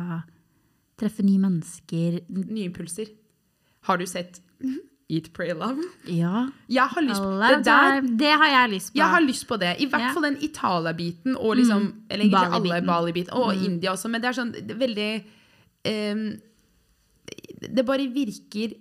[0.99, 2.19] treffe nye mennesker.
[2.33, 3.11] Nye impulser.
[3.85, 4.39] Har du sett
[5.05, 5.83] Eat, Pray, Love?
[6.09, 7.99] Ja, Jeg har lyst på det der.
[8.17, 8.97] Det har jeg lyst på.
[8.97, 9.75] Jeg har lyst på det.
[9.79, 10.13] I hvert Ja.
[10.15, 13.33] fall den Italia-biten og liksom Eller egentlig alle Bali-biten.
[13.37, 15.23] Og India også, men det er sånn det er veldig
[15.85, 16.25] um,
[17.75, 18.73] Det bare virker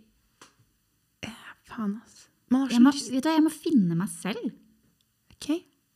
[1.75, 1.95] Faen.
[2.51, 4.53] Man har så jeg, må, vet du, jeg må finne meg selv.
[5.35, 5.49] Ok.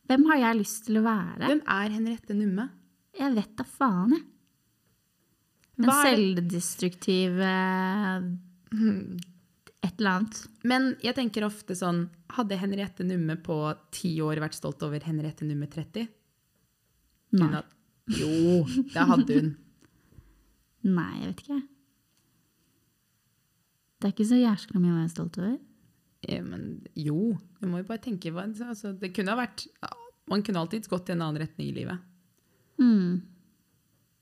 [0.09, 1.45] Hvem har jeg lyst til å være?
[1.47, 2.65] Hvem er Henriette Numme?
[3.19, 4.23] Jeg vet da faen, jeg.
[5.79, 8.25] Den Hva er det- selvdestruktiv eh,
[9.87, 10.39] Et eller annet.
[10.67, 13.55] Men jeg tenker ofte sånn Hadde Henriette Numme på
[13.95, 16.07] ti år vært stolt over Henriette Numme 30?
[17.31, 17.47] Hun Nei.
[17.53, 17.75] had-
[18.19, 19.49] Jo, det hadde hun.
[20.83, 21.61] Nei, jeg vet ikke.
[23.99, 25.57] Det er ikke så jæskla mye å være stolt over.
[26.27, 29.67] Eh, Men jo, du må jo bare tenke altså, Det kunne ha vært
[30.27, 32.07] Man kunne alltids gått i en annen retning i livet.
[32.79, 33.21] Mm.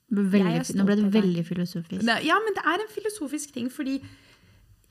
[0.07, 2.05] Veldig, nå ble det veldig filosofisk.
[2.07, 3.97] Det, ja, men det er en filosofisk ting, fordi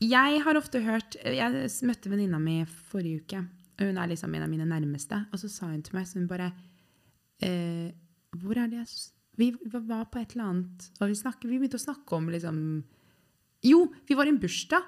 [0.05, 2.59] jeg har ofte hørt Jeg møtte venninna mi
[2.91, 3.41] forrige uke.
[3.81, 5.23] Hun er liksom en av mine nærmeste.
[5.33, 6.51] Og så sa hun til meg så hun bare
[7.45, 7.95] eh,
[8.37, 8.93] Hvor er det jeg
[9.41, 12.61] Vi var på et eller annet og vi, snakket, vi begynte å snakke om liksom
[13.65, 14.85] Jo, vi var i en bursdag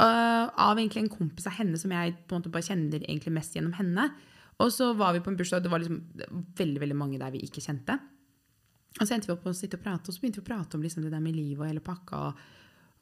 [0.00, 3.34] øh, av egentlig en kompis av henne som jeg på en måte bare kjenner egentlig
[3.36, 4.08] mest gjennom henne.
[4.62, 6.00] Og så var vi på en bursdag, og det var liksom
[6.58, 7.98] veldig veldig mange der vi ikke kjente.
[9.00, 10.50] Og så endte vi opp med å sitte og prate, og så begynte vi å
[10.50, 12.22] prate om liksom det der med livet og hele pakka.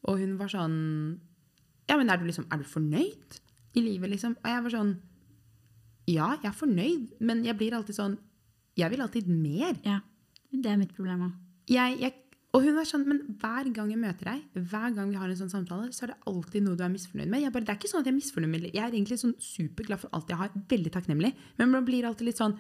[0.09, 0.76] Og hun var sånn
[1.90, 3.40] Ja, men er du liksom Er du fornøyd
[3.76, 4.37] i livet, liksom?
[4.40, 4.94] Og jeg var sånn
[6.09, 8.16] Ja, jeg er fornøyd, men jeg blir alltid sånn
[8.79, 9.76] Jeg vil alltid mer.
[9.85, 9.98] Ja,
[10.50, 11.35] det er mitt problem òg.
[11.70, 12.14] Jeg, jeg,
[12.50, 15.38] og hun var sånn, men hver gang jeg møter deg, hver gang vi har en
[15.38, 17.44] sånn samtale, så er det alltid noe du er misfornøyd med.
[17.44, 19.36] Jeg, bare, det er ikke sånn at jeg er misfornøyd med Jeg er egentlig sånn
[19.38, 20.50] superglad for alt jeg har.
[20.72, 21.30] Veldig takknemlig.
[21.60, 22.58] Men man blir alltid litt sånn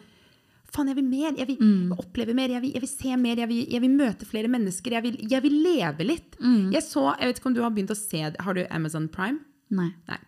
[0.70, 1.32] Faen, jeg vil mer.
[1.34, 1.58] Jeg vil
[1.98, 2.52] oppleve mer.
[2.54, 3.40] Jeg vil, jeg vil se mer.
[3.42, 4.94] Jeg vil, jeg vil møte flere mennesker.
[4.94, 6.36] Jeg vil, jeg vil leve litt.
[6.70, 9.42] Jeg så Jeg vet ikke om du har begynt å se Har du Amazon Prime?
[9.74, 9.88] Nei.
[10.06, 10.20] Nei.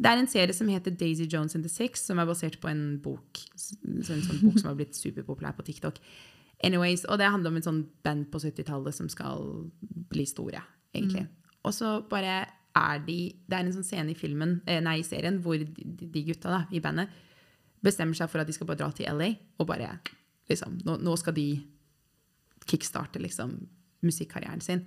[0.00, 2.70] Det er en serie som heter Daisy Jones and the Six, som er basert på
[2.70, 3.42] en bok
[3.84, 6.00] en sånn bok som har blitt superpopulær på TikTok.
[6.64, 9.70] Anyways, Og det handler om en sånn band på 70-tallet som skal
[10.10, 10.60] bli store,
[10.94, 11.26] egentlig.
[11.64, 12.46] Og så bare
[12.76, 15.66] er de Det er en sånn scene i filmen, eh, nei, i serien hvor de,
[16.06, 17.10] de gutta da, i bandet
[17.84, 19.94] bestemmer seg for at de skal bare dra til LA og bare
[20.50, 21.48] liksom, nå, nå skal de
[22.68, 23.54] kickstarte liksom
[24.04, 24.84] musikkarrieren sin.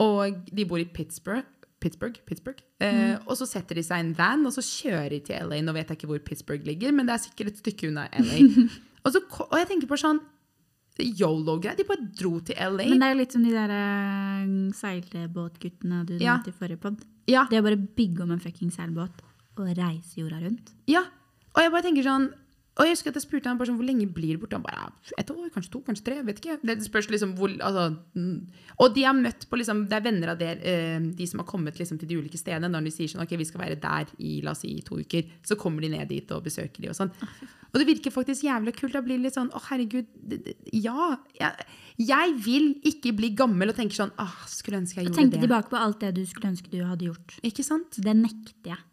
[0.00, 1.46] Og de bor i Pittsburgh.
[1.80, 2.60] Pittsburgh, Pittsburgh.
[2.80, 5.62] Eh, og så setter de seg i en van og så kjører de til LA.
[5.64, 8.42] Nå vet jeg ikke hvor Pittsburgh ligger, men det er sikkert et stykke unna LA.
[9.04, 10.20] og, så, og jeg tenker på sånn
[11.02, 11.76] Yolo-greier.
[11.76, 12.86] De bare dro til LA.
[12.90, 16.36] Men det er jo litt som de der uh, seilbåtguttene du Ja.
[16.36, 17.00] nevnte i forrige pod.
[17.26, 19.22] ja, Det å bare bygge om en fucking seilbåt
[19.58, 20.72] og reise jorda rundt.
[20.86, 21.04] ja.
[21.52, 22.32] Og jeg bare tenker sånn
[22.80, 24.56] og jeg husker at jeg spurte han bare sånn, hvor lenge blir du borte.
[24.56, 24.86] Han bare
[25.20, 26.16] ett år, kanskje to, kanskje tre.
[26.24, 26.56] vet ikke.
[26.64, 28.38] Det spørs liksom hvor altså, mm.
[28.80, 31.48] Og de har møtt på liksom, det er venner av der, eh, de som har
[31.50, 32.70] kommet liksom, til de ulike stedene.
[32.72, 35.28] Når de sier sånn, ok, vi skal være der i la oss si, to uker,
[35.44, 37.12] så kommer de ned dit og besøker de og sånn.
[37.70, 38.96] Og det virker faktisk jævlig kult.
[38.96, 41.12] Da blir det litt sånn å herregud, det, det, ja.
[41.36, 41.68] Jeg,
[42.00, 45.42] jeg vil ikke bli gammel og tenke sånn ah, skulle ønske jeg Og gjorde tenke
[45.44, 47.36] tilbake på alt det du skulle ønske du hadde gjort.
[47.44, 48.00] Ikke sant?
[48.00, 48.86] Det nekter jeg.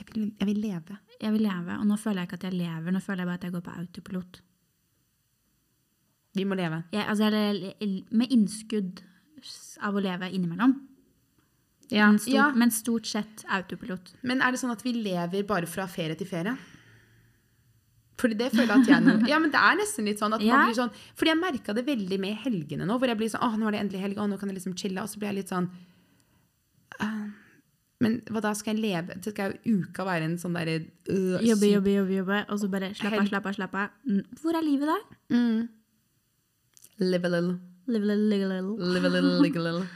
[0.00, 0.96] Jeg vil, jeg vil leve.
[1.20, 2.94] Jeg vil leve, og nå føler jeg ikke at jeg lever.
[2.94, 4.40] Nå føler jeg bare at jeg går på autopilot.
[6.38, 6.82] Vi må leve.
[6.94, 7.74] Jeg, altså, jeg,
[8.16, 9.02] med innskudd
[9.84, 10.76] av å leve innimellom.
[11.90, 12.06] Ja.
[12.06, 12.48] Men, stort, ja.
[12.54, 14.12] men stort sett autopilot.
[14.22, 16.54] Men er det sånn at vi lever bare fra ferie til ferie?
[18.20, 20.42] Fordi det føler jeg at jeg nå Ja, men det er nesten litt sånn at
[20.44, 20.58] Ja.
[20.58, 23.46] man blir sånn Fordi jeg merka det veldig med helgene nå, hvor jeg blir sånn
[23.46, 25.00] Å, nå er det endelig helg, og nå kan jeg liksom chille.
[25.00, 25.70] Og så blir jeg litt sånn
[27.00, 27.28] «Øh,
[28.00, 29.16] Men hva da skal jeg leve?
[29.24, 30.78] Så skal jo uka være en sånn derre
[31.12, 33.28] øh, Jobbe, jobbe, jobbe, jobbe, og så bare slapp av, slappe.
[33.28, 33.88] slapp av, slapp av.
[34.08, 34.96] Mm, Hvor er livet da?
[35.36, 35.68] Mm.
[37.04, 37.54] Live a little,
[37.90, 38.92] Live a little, live a little.
[38.94, 39.86] live a little, live a little.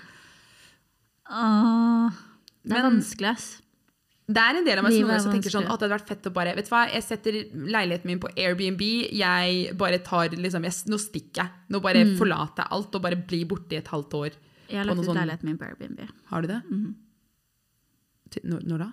[1.35, 2.11] Åh,
[2.65, 3.47] det er Men- vanskelig, ass.
[4.25, 6.27] Det er en del av meg som som tenker sånn at det hadde vært fett
[6.31, 8.81] å bare Vet du hva, jeg setter leiligheten min på Airbnb.
[9.13, 11.51] Jeg bare tar liksom jeg, Nå stikker jeg.
[11.69, 12.17] Nå bare Mm.
[12.17, 14.31] forlater jeg alt og bare blir borte i et halvt år.
[14.71, 16.01] Jeg har lagt ut sånn- leiligheten min på Airbnb.
[16.33, 16.63] Har du det?
[16.71, 16.95] Mhm.
[16.95, 17.04] Til-
[18.43, 18.91] Når, da?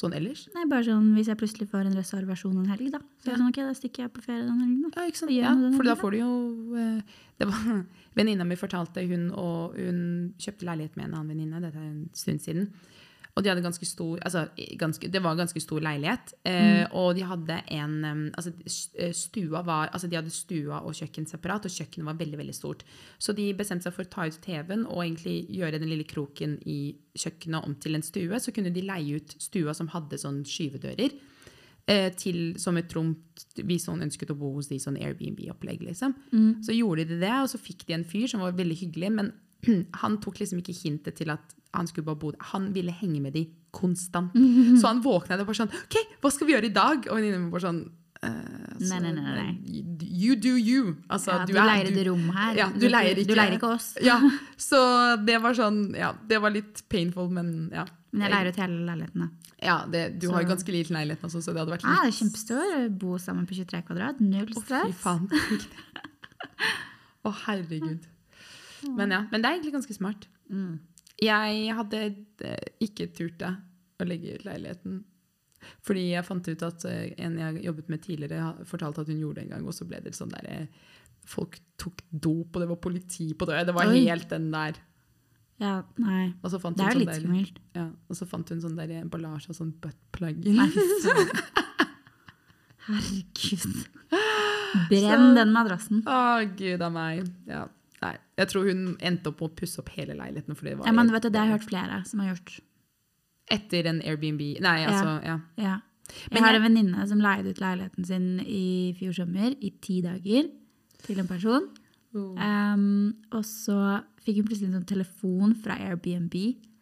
[0.00, 0.46] Sånn ellers?
[0.54, 3.00] Nei, bare sånn hvis jeg plutselig får en reservasjon en helg, da.
[3.20, 4.92] Så det sånn, ok, da stikker jeg på ferie den helgen, da.
[4.96, 5.34] Ja, ikke sant?
[5.34, 6.32] Ja, for da får du jo
[6.78, 7.82] eh, det var,
[8.18, 10.00] Venninna mi fortalte hun, og hun
[10.40, 11.62] kjøpte leilighet med en annen venninne.
[11.64, 12.70] Dette er en stund siden.
[13.40, 14.42] Og de hadde ganske stor, altså,
[14.76, 16.34] ganske, det var en ganske stor leilighet.
[16.44, 17.94] Eh, Og de hadde en
[18.36, 18.52] altså,
[19.00, 22.54] eh, stua var, altså De hadde stua og kjøkken separat, og kjøkkenet var veldig veldig
[22.58, 22.84] stort.
[23.18, 26.58] Så de bestemte seg for å ta ut TV-en og egentlig gjøre den lille kroken
[26.68, 28.36] i kjøkkenet om til en stue.
[28.44, 31.10] Så kunne de leie ut stua som hadde sånn skyvedører
[31.88, 33.16] eh, til, som et rom
[33.56, 35.80] hvis noen ønsket å bo hos de sånn Airbnb-opplegg.
[35.88, 36.12] liksom.
[36.62, 39.32] Så gjorde de det, og så fikk de en fyr som var veldig hyggelig, men
[40.02, 42.42] han tok liksom ikke hintet til at han skulle bare bo der.
[42.52, 44.32] Han ville henge med de konstant.
[44.80, 47.06] Så han våkna og bare sånn OK, hva skal vi gjøre i dag?
[47.06, 47.82] Og venninnen min bare sånn
[48.20, 49.78] Uh, Nei, nei, nei, nei.
[50.04, 50.90] You do you.
[51.08, 52.50] Altså, Ja, du, er- leier et rom her.
[52.58, 53.86] Ja, du leier ikke, Du leier ikke oss.
[54.04, 54.18] Ja,
[54.60, 54.80] så
[55.24, 57.86] det var sånn Ja, det var litt painful, men ja.
[58.12, 59.54] Men jeg leier ut hele leiligheten, da.
[59.64, 62.02] Ja, det, du har jo ganske liten leilighet også, så det hadde vært Ja, litt
[62.02, 62.84] det er kjempestor.
[63.00, 64.20] Bo sammen på 23 kvadrat.
[64.20, 65.00] Null Å, fy stress.
[65.00, 65.24] faen.
[67.24, 68.04] Å, herregud.
[68.88, 70.26] Men ja, men det er egentlig ganske smart.
[70.50, 70.78] Mm.
[71.20, 72.02] Jeg hadde
[72.48, 73.52] eh, ikke turt det,
[74.00, 75.02] å legge ut leiligheten.
[75.84, 79.40] Fordi jeg fant ut at eh, en jeg jobbet med tidligere, fortalte at hun gjorde
[79.42, 80.86] det en gang, og så ble det sånn der eh,
[81.30, 83.66] Folk tok dop, og det var politi på døra.
[83.68, 83.98] Det var Oi.
[84.08, 84.78] helt den der.
[85.60, 86.30] Ja, nei.
[86.40, 87.58] Det er jo sånn litt skummelt.
[87.76, 90.40] Ja, og så fant hun sånn der emballasje og sånn buttplug.
[92.86, 93.76] Herregud.
[94.88, 96.00] Brenn Så- den madrassen.
[96.08, 97.28] Å, gud a meg.
[97.50, 97.66] Ja.
[98.40, 100.56] Jeg tror hun endte opp med å pusse opp hele leiligheten.
[100.56, 102.56] For det var Ja, men vet du, det har jeg hørt flere som har gjort.
[103.50, 105.36] Etter en Airbnb Nei, altså, ja.
[105.60, 105.76] Ja.
[106.30, 110.48] Jeg har en venninne som leide ut leiligheten sin i fjor sommer i ti dager
[111.04, 111.68] til en person.
[112.14, 116.34] Um, og så fikk hun plutselig en sånn telefon fra Airbnb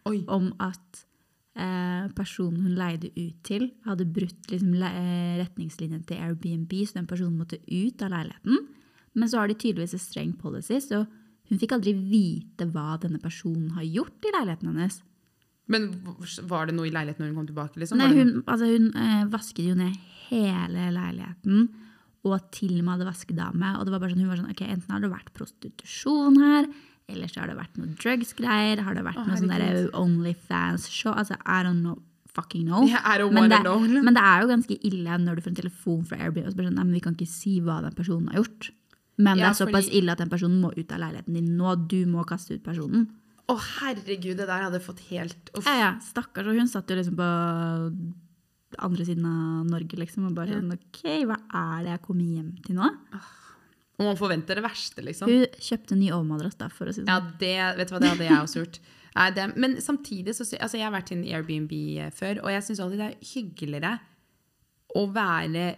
[0.08, 0.22] Oi.
[0.32, 1.02] om at
[1.58, 7.10] eh, personen hun leide ut til, hadde brutt liksom, eh, retningslinjene til Airbnb, så den
[7.10, 8.66] personen måtte ut av leiligheten.
[9.18, 11.04] Men så har de tydeligvis en streng policy, så
[11.48, 15.00] hun fikk aldri vite hva denne personen har gjort i leiligheten hennes.
[15.68, 15.90] Men
[16.48, 17.80] var det noe i leiligheten når hun kom tilbake?
[17.80, 18.00] Liksom?
[18.00, 19.96] Nei, hun, altså, hun øh, vasket jo ned
[20.28, 21.68] hele leiligheten,
[22.28, 23.72] og til og med hadde vaskedame.
[23.78, 26.68] Og det var bare sånn, hun var sånn, ok, enten har det vært prostitusjon her,
[27.08, 29.90] eller så har det vært noe drugs-greier, har det vært Å, noe sånn.
[30.02, 32.00] OnlyFans-show, altså I don't know,
[32.36, 32.84] fucking know.
[32.88, 33.80] Yeah, I don't men, det, know.
[33.80, 36.68] men det er jo ganske ille når du får en telefon fra Airbnb, og spør
[36.68, 38.72] sånn, nei, men vi kan ikke si hva den personen har gjort.
[39.18, 41.74] Men det er såpass fordi- ille at den personen må ut av leiligheten din nå,
[41.88, 43.08] du må kaste ut personen.
[43.48, 45.64] Å, herregud, det der hadde fått helt Uff.
[45.66, 46.46] Ja, ja, stakkars.
[46.46, 47.28] Og hun satt jo liksom på
[48.84, 50.60] andre siden av Norge, liksom, og bare Ja.
[50.60, 52.90] sånn OK, hva er det jeg kommer hjem til nå?
[53.98, 55.26] Og man forventer det verste, liksom.
[55.28, 57.38] Hun kjøpte en ny overmadrass, da, for å si det Ja, sånn.
[57.38, 58.78] det, vet du hva, det hadde jeg også gjort.
[59.16, 62.50] Nei, det, men samtidig så altså Jeg har vært i en Airbnb eh, før, og
[62.50, 64.00] jeg syns alltid det er hyggeligere
[64.94, 65.76] å være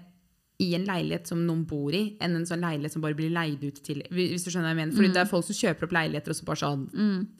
[0.60, 3.62] i en leilighet som noen bor i, enn en sånn leilighet som bare blir leid
[3.64, 4.96] ut til Hvis du skjønner hva jeg mener.
[4.98, 6.84] Fordi det er folk som kjøper opp leiligheter og så bare sånn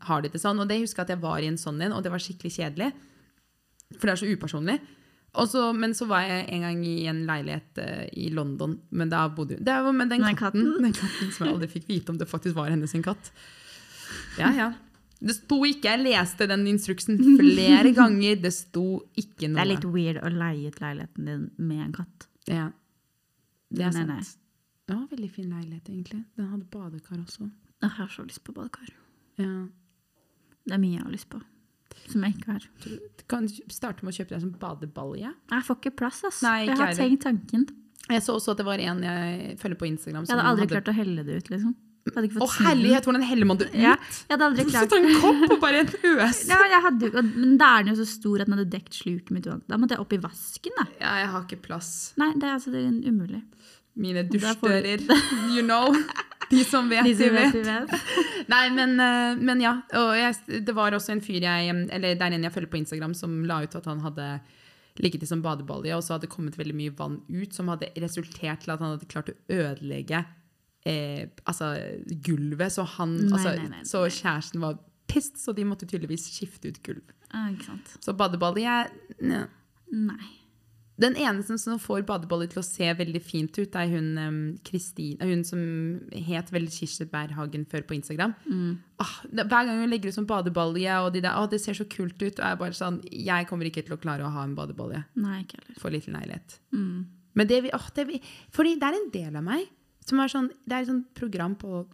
[0.09, 0.63] har de det sånn.
[0.63, 2.55] Og det husker jeg at jeg var i en sånn en, og det var skikkelig
[2.57, 2.91] kjedelig.
[3.97, 4.79] For det er så upersonlig.
[5.39, 9.29] Også, men så var jeg en gang i en leilighet uh, i London, men da
[9.31, 10.71] bodde det var med den katten, katten.
[10.83, 13.31] den katten som jeg aldri fikk vite om det faktisk var hennes sin katt.
[14.41, 14.73] Ja, ja.
[15.21, 19.61] Det sto ikke, jeg leste den instruksen flere ganger, det sto ikke noe.
[19.61, 22.27] Det er litt weird å leie ut leiligheten din med en katt.
[22.51, 22.67] Ja.
[23.71, 24.09] Det er sant.
[24.09, 24.21] nei.
[24.87, 26.25] Det var en veldig fin leilighet, egentlig.
[26.37, 27.51] Den hadde badekar også.
[27.81, 28.89] Jeg har så lyst på badekar.
[29.39, 29.69] Ja.
[30.67, 31.41] Det er mye jeg har lyst på,
[32.11, 32.67] som jeg ikke har.
[32.85, 35.31] Du kan starte med å kjøpe deg en sånn badebalje.
[35.55, 36.43] Jeg får ikke plass, ass.
[36.43, 37.69] Nei, jeg har tenkt tanken.
[38.11, 40.27] Jeg så også at det var en jeg følger på Instagram.
[40.27, 41.77] Jeg hadde aldri klart å helle det ut, liksom.
[42.09, 43.75] Å, herlighet, hvordan heller man det ut?
[43.77, 46.41] Ja, jeg hadde aldri Så klart ta en kopp og bare en øs.
[46.51, 49.31] Ja, jeg hadde, men da er den jo så stor at den hadde dekt sluket
[49.37, 49.47] mitt.
[49.69, 50.87] Da måtte jeg opp i vasken, da.
[51.03, 51.91] Ja, jeg har ikke plass.
[52.21, 53.43] Nei, det er altså det er umulig.
[54.01, 55.05] Mine dusjdører,
[55.53, 55.93] you know.
[56.51, 57.61] De som vet, De som vet, vet.
[57.61, 58.17] de vet.
[58.55, 59.77] Nei, men, eh, men ja.
[60.17, 63.15] Jeg, det var også en fyr jeg Eller det er en jeg følger på Instagram,
[63.19, 64.33] som la ut at han hadde
[65.01, 67.93] ligget i som badebalje, og så hadde det kommet veldig mye vann ut, som hadde
[68.03, 70.25] resultert til at han hadde klart å ødelegge
[70.87, 71.73] eh, altså,
[72.25, 72.73] gulvet.
[72.73, 74.79] Så, han, Nei, altså, nei, nei, så kjæresten var
[75.11, 77.03] pissed, så de måtte tydeligvis skifte ut gulv.
[77.35, 77.51] Ah.
[78.03, 79.47] Så badeballet nja.
[79.91, 80.37] Nei.
[81.01, 85.17] Den eneste som får badeballet til å se veldig fint ut, er hun um, Kristin,
[85.25, 85.63] hun som
[86.13, 88.35] het vel Kirsti Bærhagen før på Instagram.
[88.45, 88.75] Mm.
[89.01, 91.87] Ah, hver gang hun legger ut sånn badebalje, og de der, ah, det ser så
[91.89, 94.53] kult ut, og jeg bare sånn, jeg kommer ikke til å klare å ha en
[94.59, 95.81] badebalje Nei, ikke heller.
[95.81, 96.59] for liten leilighet.
[96.77, 96.99] Mm.
[97.41, 98.21] Men det, vi- åh, det, vi-
[98.53, 99.65] fordi det er en del av meg
[100.11, 101.85] som er sånn, det er et sånt program på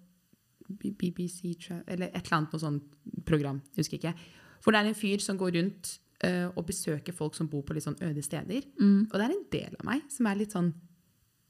[0.66, 1.52] BBC,
[1.86, 2.96] eller et eller annet noe sånt
[3.28, 4.16] program, jeg husker ikke,
[4.64, 5.92] For det er en fyr som går rundt
[6.24, 8.64] uh, og besøker folk som bor på litt sånn øde steder.
[8.80, 9.06] Mm.
[9.06, 10.72] Og det er en del av meg som er litt sånn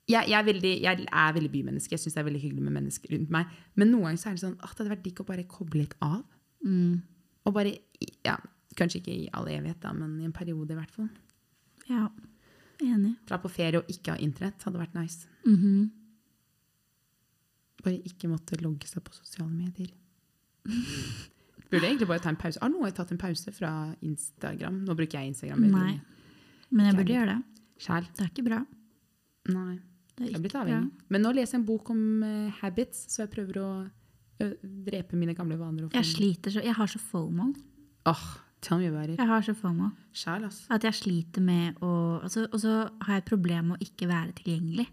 [0.07, 1.97] Jeg, jeg, er, veldig, jeg er veldig bymenneske.
[1.97, 3.55] Jeg syns det er veldig hyggelig med mennesker rundt meg.
[3.75, 5.81] Men noen ganger så er det sånn at det hadde vært digg å bare koble
[5.81, 6.21] litt av.
[6.63, 7.01] Mm.
[7.47, 7.73] Og bare
[8.27, 8.37] ja,
[8.77, 11.09] Kanskje ikke i all evighet, da, men i en periode i hvert fall.
[11.89, 12.11] Ja,
[12.85, 13.15] enig.
[13.27, 15.31] Dra på ferie og ikke ha internett hadde vært nice.
[15.49, 15.87] Mhm.
[17.87, 19.93] Bare ikke måtte logge seg på sosiale medier.
[21.71, 22.61] Burde egentlig bare ta en pause.
[22.63, 23.73] Har noen tatt en pause fra
[24.07, 24.85] Instagram?
[24.87, 25.67] Nå bruker jeg Instagram.
[25.73, 25.97] Nei.
[26.71, 27.67] Men jeg burde gjøre det.
[27.83, 28.09] Sjæl.
[28.15, 28.61] Det er ikke bra.
[29.51, 29.77] Nei.
[30.17, 31.07] Det er Jeg er blitt avhengig.
[31.13, 34.53] Men nå leser jeg en bok om uh, habits, så jeg prøver å uh,
[34.87, 35.91] drepe mine gamle vaner.
[35.93, 37.51] Jeg sliter så Jeg har så fomo.
[38.07, 38.27] Åh,
[38.65, 39.19] tell me about it.
[39.19, 39.91] Jeg har så fomo.
[40.17, 40.71] Sjæl, altså.
[40.73, 44.09] At jeg sliter med å altså, Og så har jeg et problem med å ikke
[44.09, 44.87] være tilgjengelig.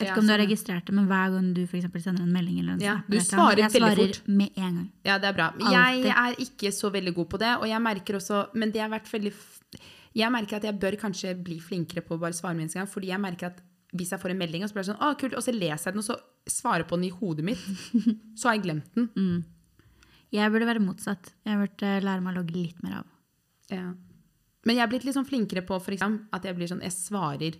[0.00, 2.24] Jeg vet ikke om du har sånn, registrert det, men hver gang du for sender
[2.24, 3.72] en melding eller en Ja, snap, du svarer veldig fort.
[3.74, 4.28] jeg svarer fort.
[4.28, 4.90] med en gang.
[5.04, 5.48] Ja, det er bra.
[5.54, 6.06] Altid.
[6.08, 8.90] Jeg er ikke så veldig god på det, og jeg merker også Men det har
[8.90, 9.32] vært veldig
[10.14, 12.88] Jeg merker at jeg bør kanskje bli flinkere på å bare svare med en gang,
[12.90, 13.60] fordi jeg merker at
[13.94, 15.90] hvis jeg får en melding, og så blir det sånn, å, kult, og så leser
[15.90, 17.62] jeg den, og så svarer på den i hodet mitt,
[18.38, 19.08] så har jeg glemt den.
[19.16, 19.40] Mm.
[20.30, 21.32] Jeg burde være motsatt.
[21.46, 23.08] Jeg burde lære meg å logge litt mer av.
[23.70, 23.88] Ja.
[24.66, 26.94] Men jeg er blitt litt sånn flinkere på for eksempel, at jeg blir sånn, jeg
[26.94, 27.58] svarer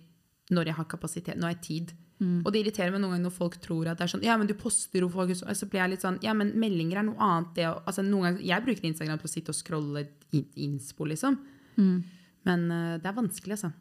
[0.51, 1.93] når jeg har kapasitet, når jeg har tid.
[2.21, 2.41] Mm.
[2.45, 4.45] Og det irriterer meg noen ganger når folk tror at det er sånn, ja, men
[4.49, 7.53] du poster jo folk, så blir jeg litt sånn, ja, men meldinger er noe annet.
[7.57, 10.03] Det, altså, noen ganger, jeg bruker Instagram til å sitte og scrolle
[10.37, 11.39] in- innspo, liksom.
[11.81, 12.03] Mm.
[12.45, 13.71] Men uh, det er vanskelig, altså.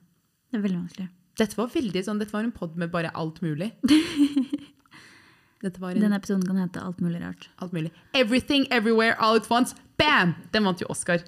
[0.50, 1.08] Det er veldig vanskelig.
[1.40, 3.72] Dette var veldig sånn, dette var en podd med bare alt mulig.
[5.60, 7.50] En, Denne episoden kan hete alt mulig rart.
[7.60, 7.90] alt mulig.
[8.16, 9.74] Everything, everywhere, all at once.
[10.00, 10.32] Bam!
[10.54, 11.20] Den vant jo Oscar.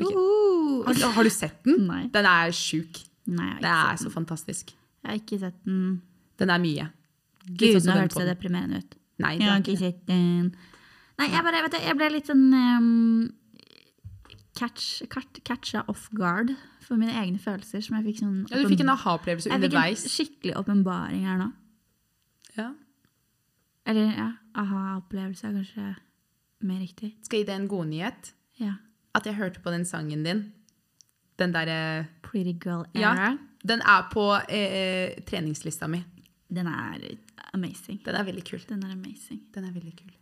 [0.00, 0.14] Okay.
[0.16, 0.86] Uh -huh.
[0.86, 1.86] Har, har du sett den?
[1.86, 2.08] Nei.
[2.08, 3.04] Den er sjuk.
[3.26, 4.66] Nei, jeg Det har, er ikke så sett fantastisk.
[4.66, 4.76] den.
[5.02, 6.02] jeg har ikke sett den.
[6.40, 6.90] Den er mye.
[7.44, 8.94] Gud, sånn nå hørtes det deprimerende ut.
[9.22, 10.54] Nei, det er ikke sett den.
[11.20, 12.86] Nei, jeg, bare, vet du, jeg ble litt sånn um,
[14.58, 17.84] catch, catch, catcha off guard for mine egne følelser.
[17.84, 20.02] Som jeg fikk sånn Ja, du fikk en aha-opplevelse underveis.
[20.02, 21.50] Jeg fikk en skikkelig åpenbaring her nå.
[22.58, 22.70] Ja.
[23.86, 24.28] Eller ja,
[24.64, 25.86] aha-opplevelse er kanskje
[26.64, 27.12] mer riktig.
[27.26, 28.32] Skal jeg gi deg en godnyhet?
[28.62, 28.74] Ja.
[29.14, 30.46] At jeg hørte på den sangen din.
[31.38, 33.12] Den derre Pretty girl Ja.
[33.12, 33.30] era.
[33.64, 36.02] Den er på eh, treningslista mi.
[36.54, 37.08] Den er
[37.54, 38.00] amazing.
[38.04, 38.62] Den er veldig kul.
[38.68, 39.42] Den er amazing.
[39.54, 40.12] Den er veldig kul.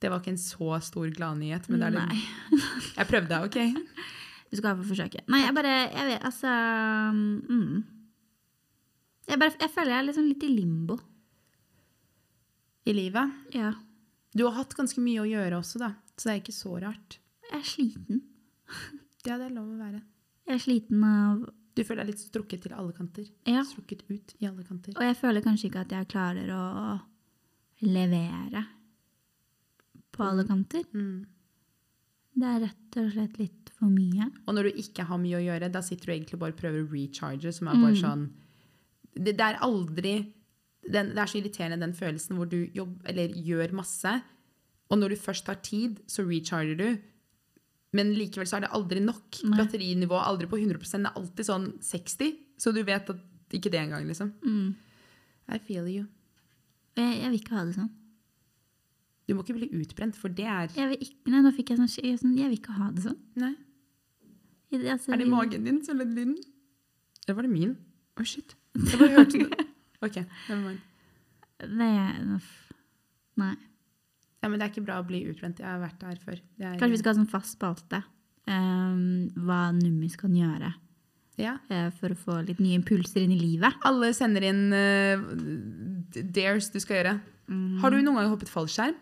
[0.00, 2.16] Det var ikke en så stor gladnyhet, men det er Nei.
[2.16, 3.58] litt, jeg prøvde, OK?
[4.50, 5.22] Du skal få forsøke.
[5.30, 6.54] Nei, jeg bare Jeg vet, altså
[7.12, 7.76] mm.
[9.28, 10.96] jeg, bare, jeg føler jeg er liksom litt i limbo.
[12.88, 13.36] I livet.
[13.54, 13.74] Ja.
[14.32, 15.92] Du har hatt ganske mye å gjøre også, da.
[16.16, 17.20] Så det er ikke så rart.
[17.50, 18.24] Jeg er sliten.
[19.26, 20.00] Ja, det er lov å være.
[20.48, 21.44] Jeg er sliten av
[21.80, 23.28] Du føler deg litt strukket til alle kanter.
[23.48, 23.62] Ja.
[23.64, 24.92] Strukket ut i alle kanter.
[24.98, 26.64] Og jeg føler kanskje ikke at jeg klarer å
[27.88, 28.66] levere
[30.12, 30.84] på alle kanter.
[30.92, 31.22] Mm.
[32.40, 34.28] Det er rett og slett litt for mye.
[34.46, 36.84] Og når du ikke har mye å gjøre, da sitter du egentlig bare og prøver
[36.84, 38.02] å recharge, som er bare Mm.
[38.04, 38.28] sånn
[39.14, 40.32] det, det er aldri
[40.90, 44.22] den, Det er så irriterende den følelsen hvor du jobb, eller gjør masse,
[44.90, 46.98] og når du først har tid, så recharger du.
[47.96, 49.40] Men likevel så er det aldri nok.
[49.44, 49.56] Nei.
[49.58, 53.72] Batterinivået er aldri på 100 det er alltid sånn 60, så du vet at ikke
[53.72, 54.30] det engang, liksom.
[54.46, 54.76] Mm.
[55.50, 56.04] I feel you.
[56.98, 57.90] Jeg, jeg vil ikke ha det sånn.
[59.26, 61.78] Du må ikke bli utbrent, for det er Jeg vil ikke, nei, nå fikk jeg
[61.78, 63.18] sånn, jeg, sånn Jeg vil ikke ha det sånn.
[63.38, 63.52] Nei.
[64.70, 66.38] Jeg, altså, Er det magen din som lagde lyden?
[67.26, 67.76] Eller var det min?
[68.18, 68.56] Å, shit.
[68.78, 69.66] Jeg bare hørte det.
[70.00, 70.16] OK,
[70.48, 70.80] never mind.
[71.60, 72.22] Det, er
[73.38, 73.54] nei.
[74.40, 75.58] Ja, men det er ikke bra å bli utbrent.
[75.60, 76.38] Jeg har vært der før.
[76.56, 78.02] Det er, Kanskje vi skal ha sånn fast spalte.
[78.48, 80.72] Um, hva Nummis kan gjøre
[81.38, 81.58] Ja.
[81.68, 83.76] eh, for å få litt nye impulser inn i livet.
[83.86, 85.20] Alle sender inn uh,
[86.34, 87.14] dares du skal gjøre.
[87.82, 88.96] Har du noen gang hoppet fallskjerm?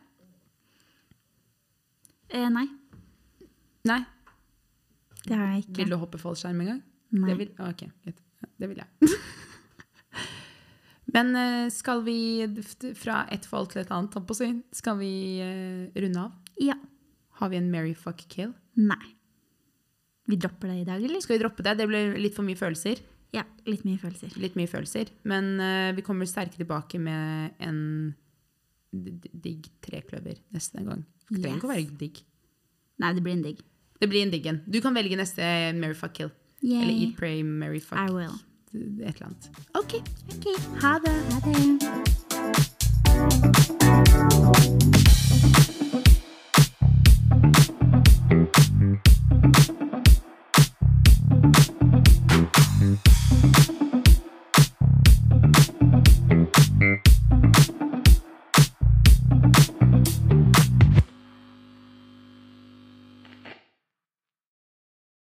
[2.28, 2.66] Eh, nei,
[3.88, 4.02] Nei.
[5.24, 5.76] det har jeg ikke.
[5.80, 6.80] Vil du hoppe fallskjerm en gang?
[7.16, 7.28] Nei.
[7.30, 7.86] Det vil, ok,
[8.60, 9.12] det vil jeg.
[11.14, 12.18] Men eh, skal vi
[12.98, 15.12] fra et forhold til et annet, holdt på å si, skal vi
[15.44, 16.34] eh, runde av?
[16.60, 16.76] Ja.
[17.40, 18.52] Har vi en Mary fuck kill?
[18.80, 19.14] Nei.
[20.28, 21.22] Vi dropper det i dag, eller?
[21.24, 21.78] Skal vi droppe det?
[21.78, 23.00] Det ble litt for mye følelser.
[23.32, 24.32] Ja, litt mye følelser.
[24.40, 25.12] Litt mye følelser.
[25.28, 27.80] Men uh, vi kommer sterke tilbake med en
[28.92, 31.04] digg trekløver neste gang.
[31.28, 32.20] Det trenger ikke å være digg.
[33.00, 33.64] Nei, det blir en digg.
[33.98, 34.60] Det blir en digg en.
[34.68, 36.32] Du kan velge neste Mary fuck kill.
[36.60, 36.82] Yay.
[36.82, 38.00] Eller Eat, Pray, Mary fuck.
[38.00, 38.36] I will
[38.74, 39.50] et eller annet.
[39.74, 39.94] OK.
[40.36, 40.56] okay.
[40.82, 41.12] Ha det.
[41.32, 41.38] Ha
[44.68, 44.77] det.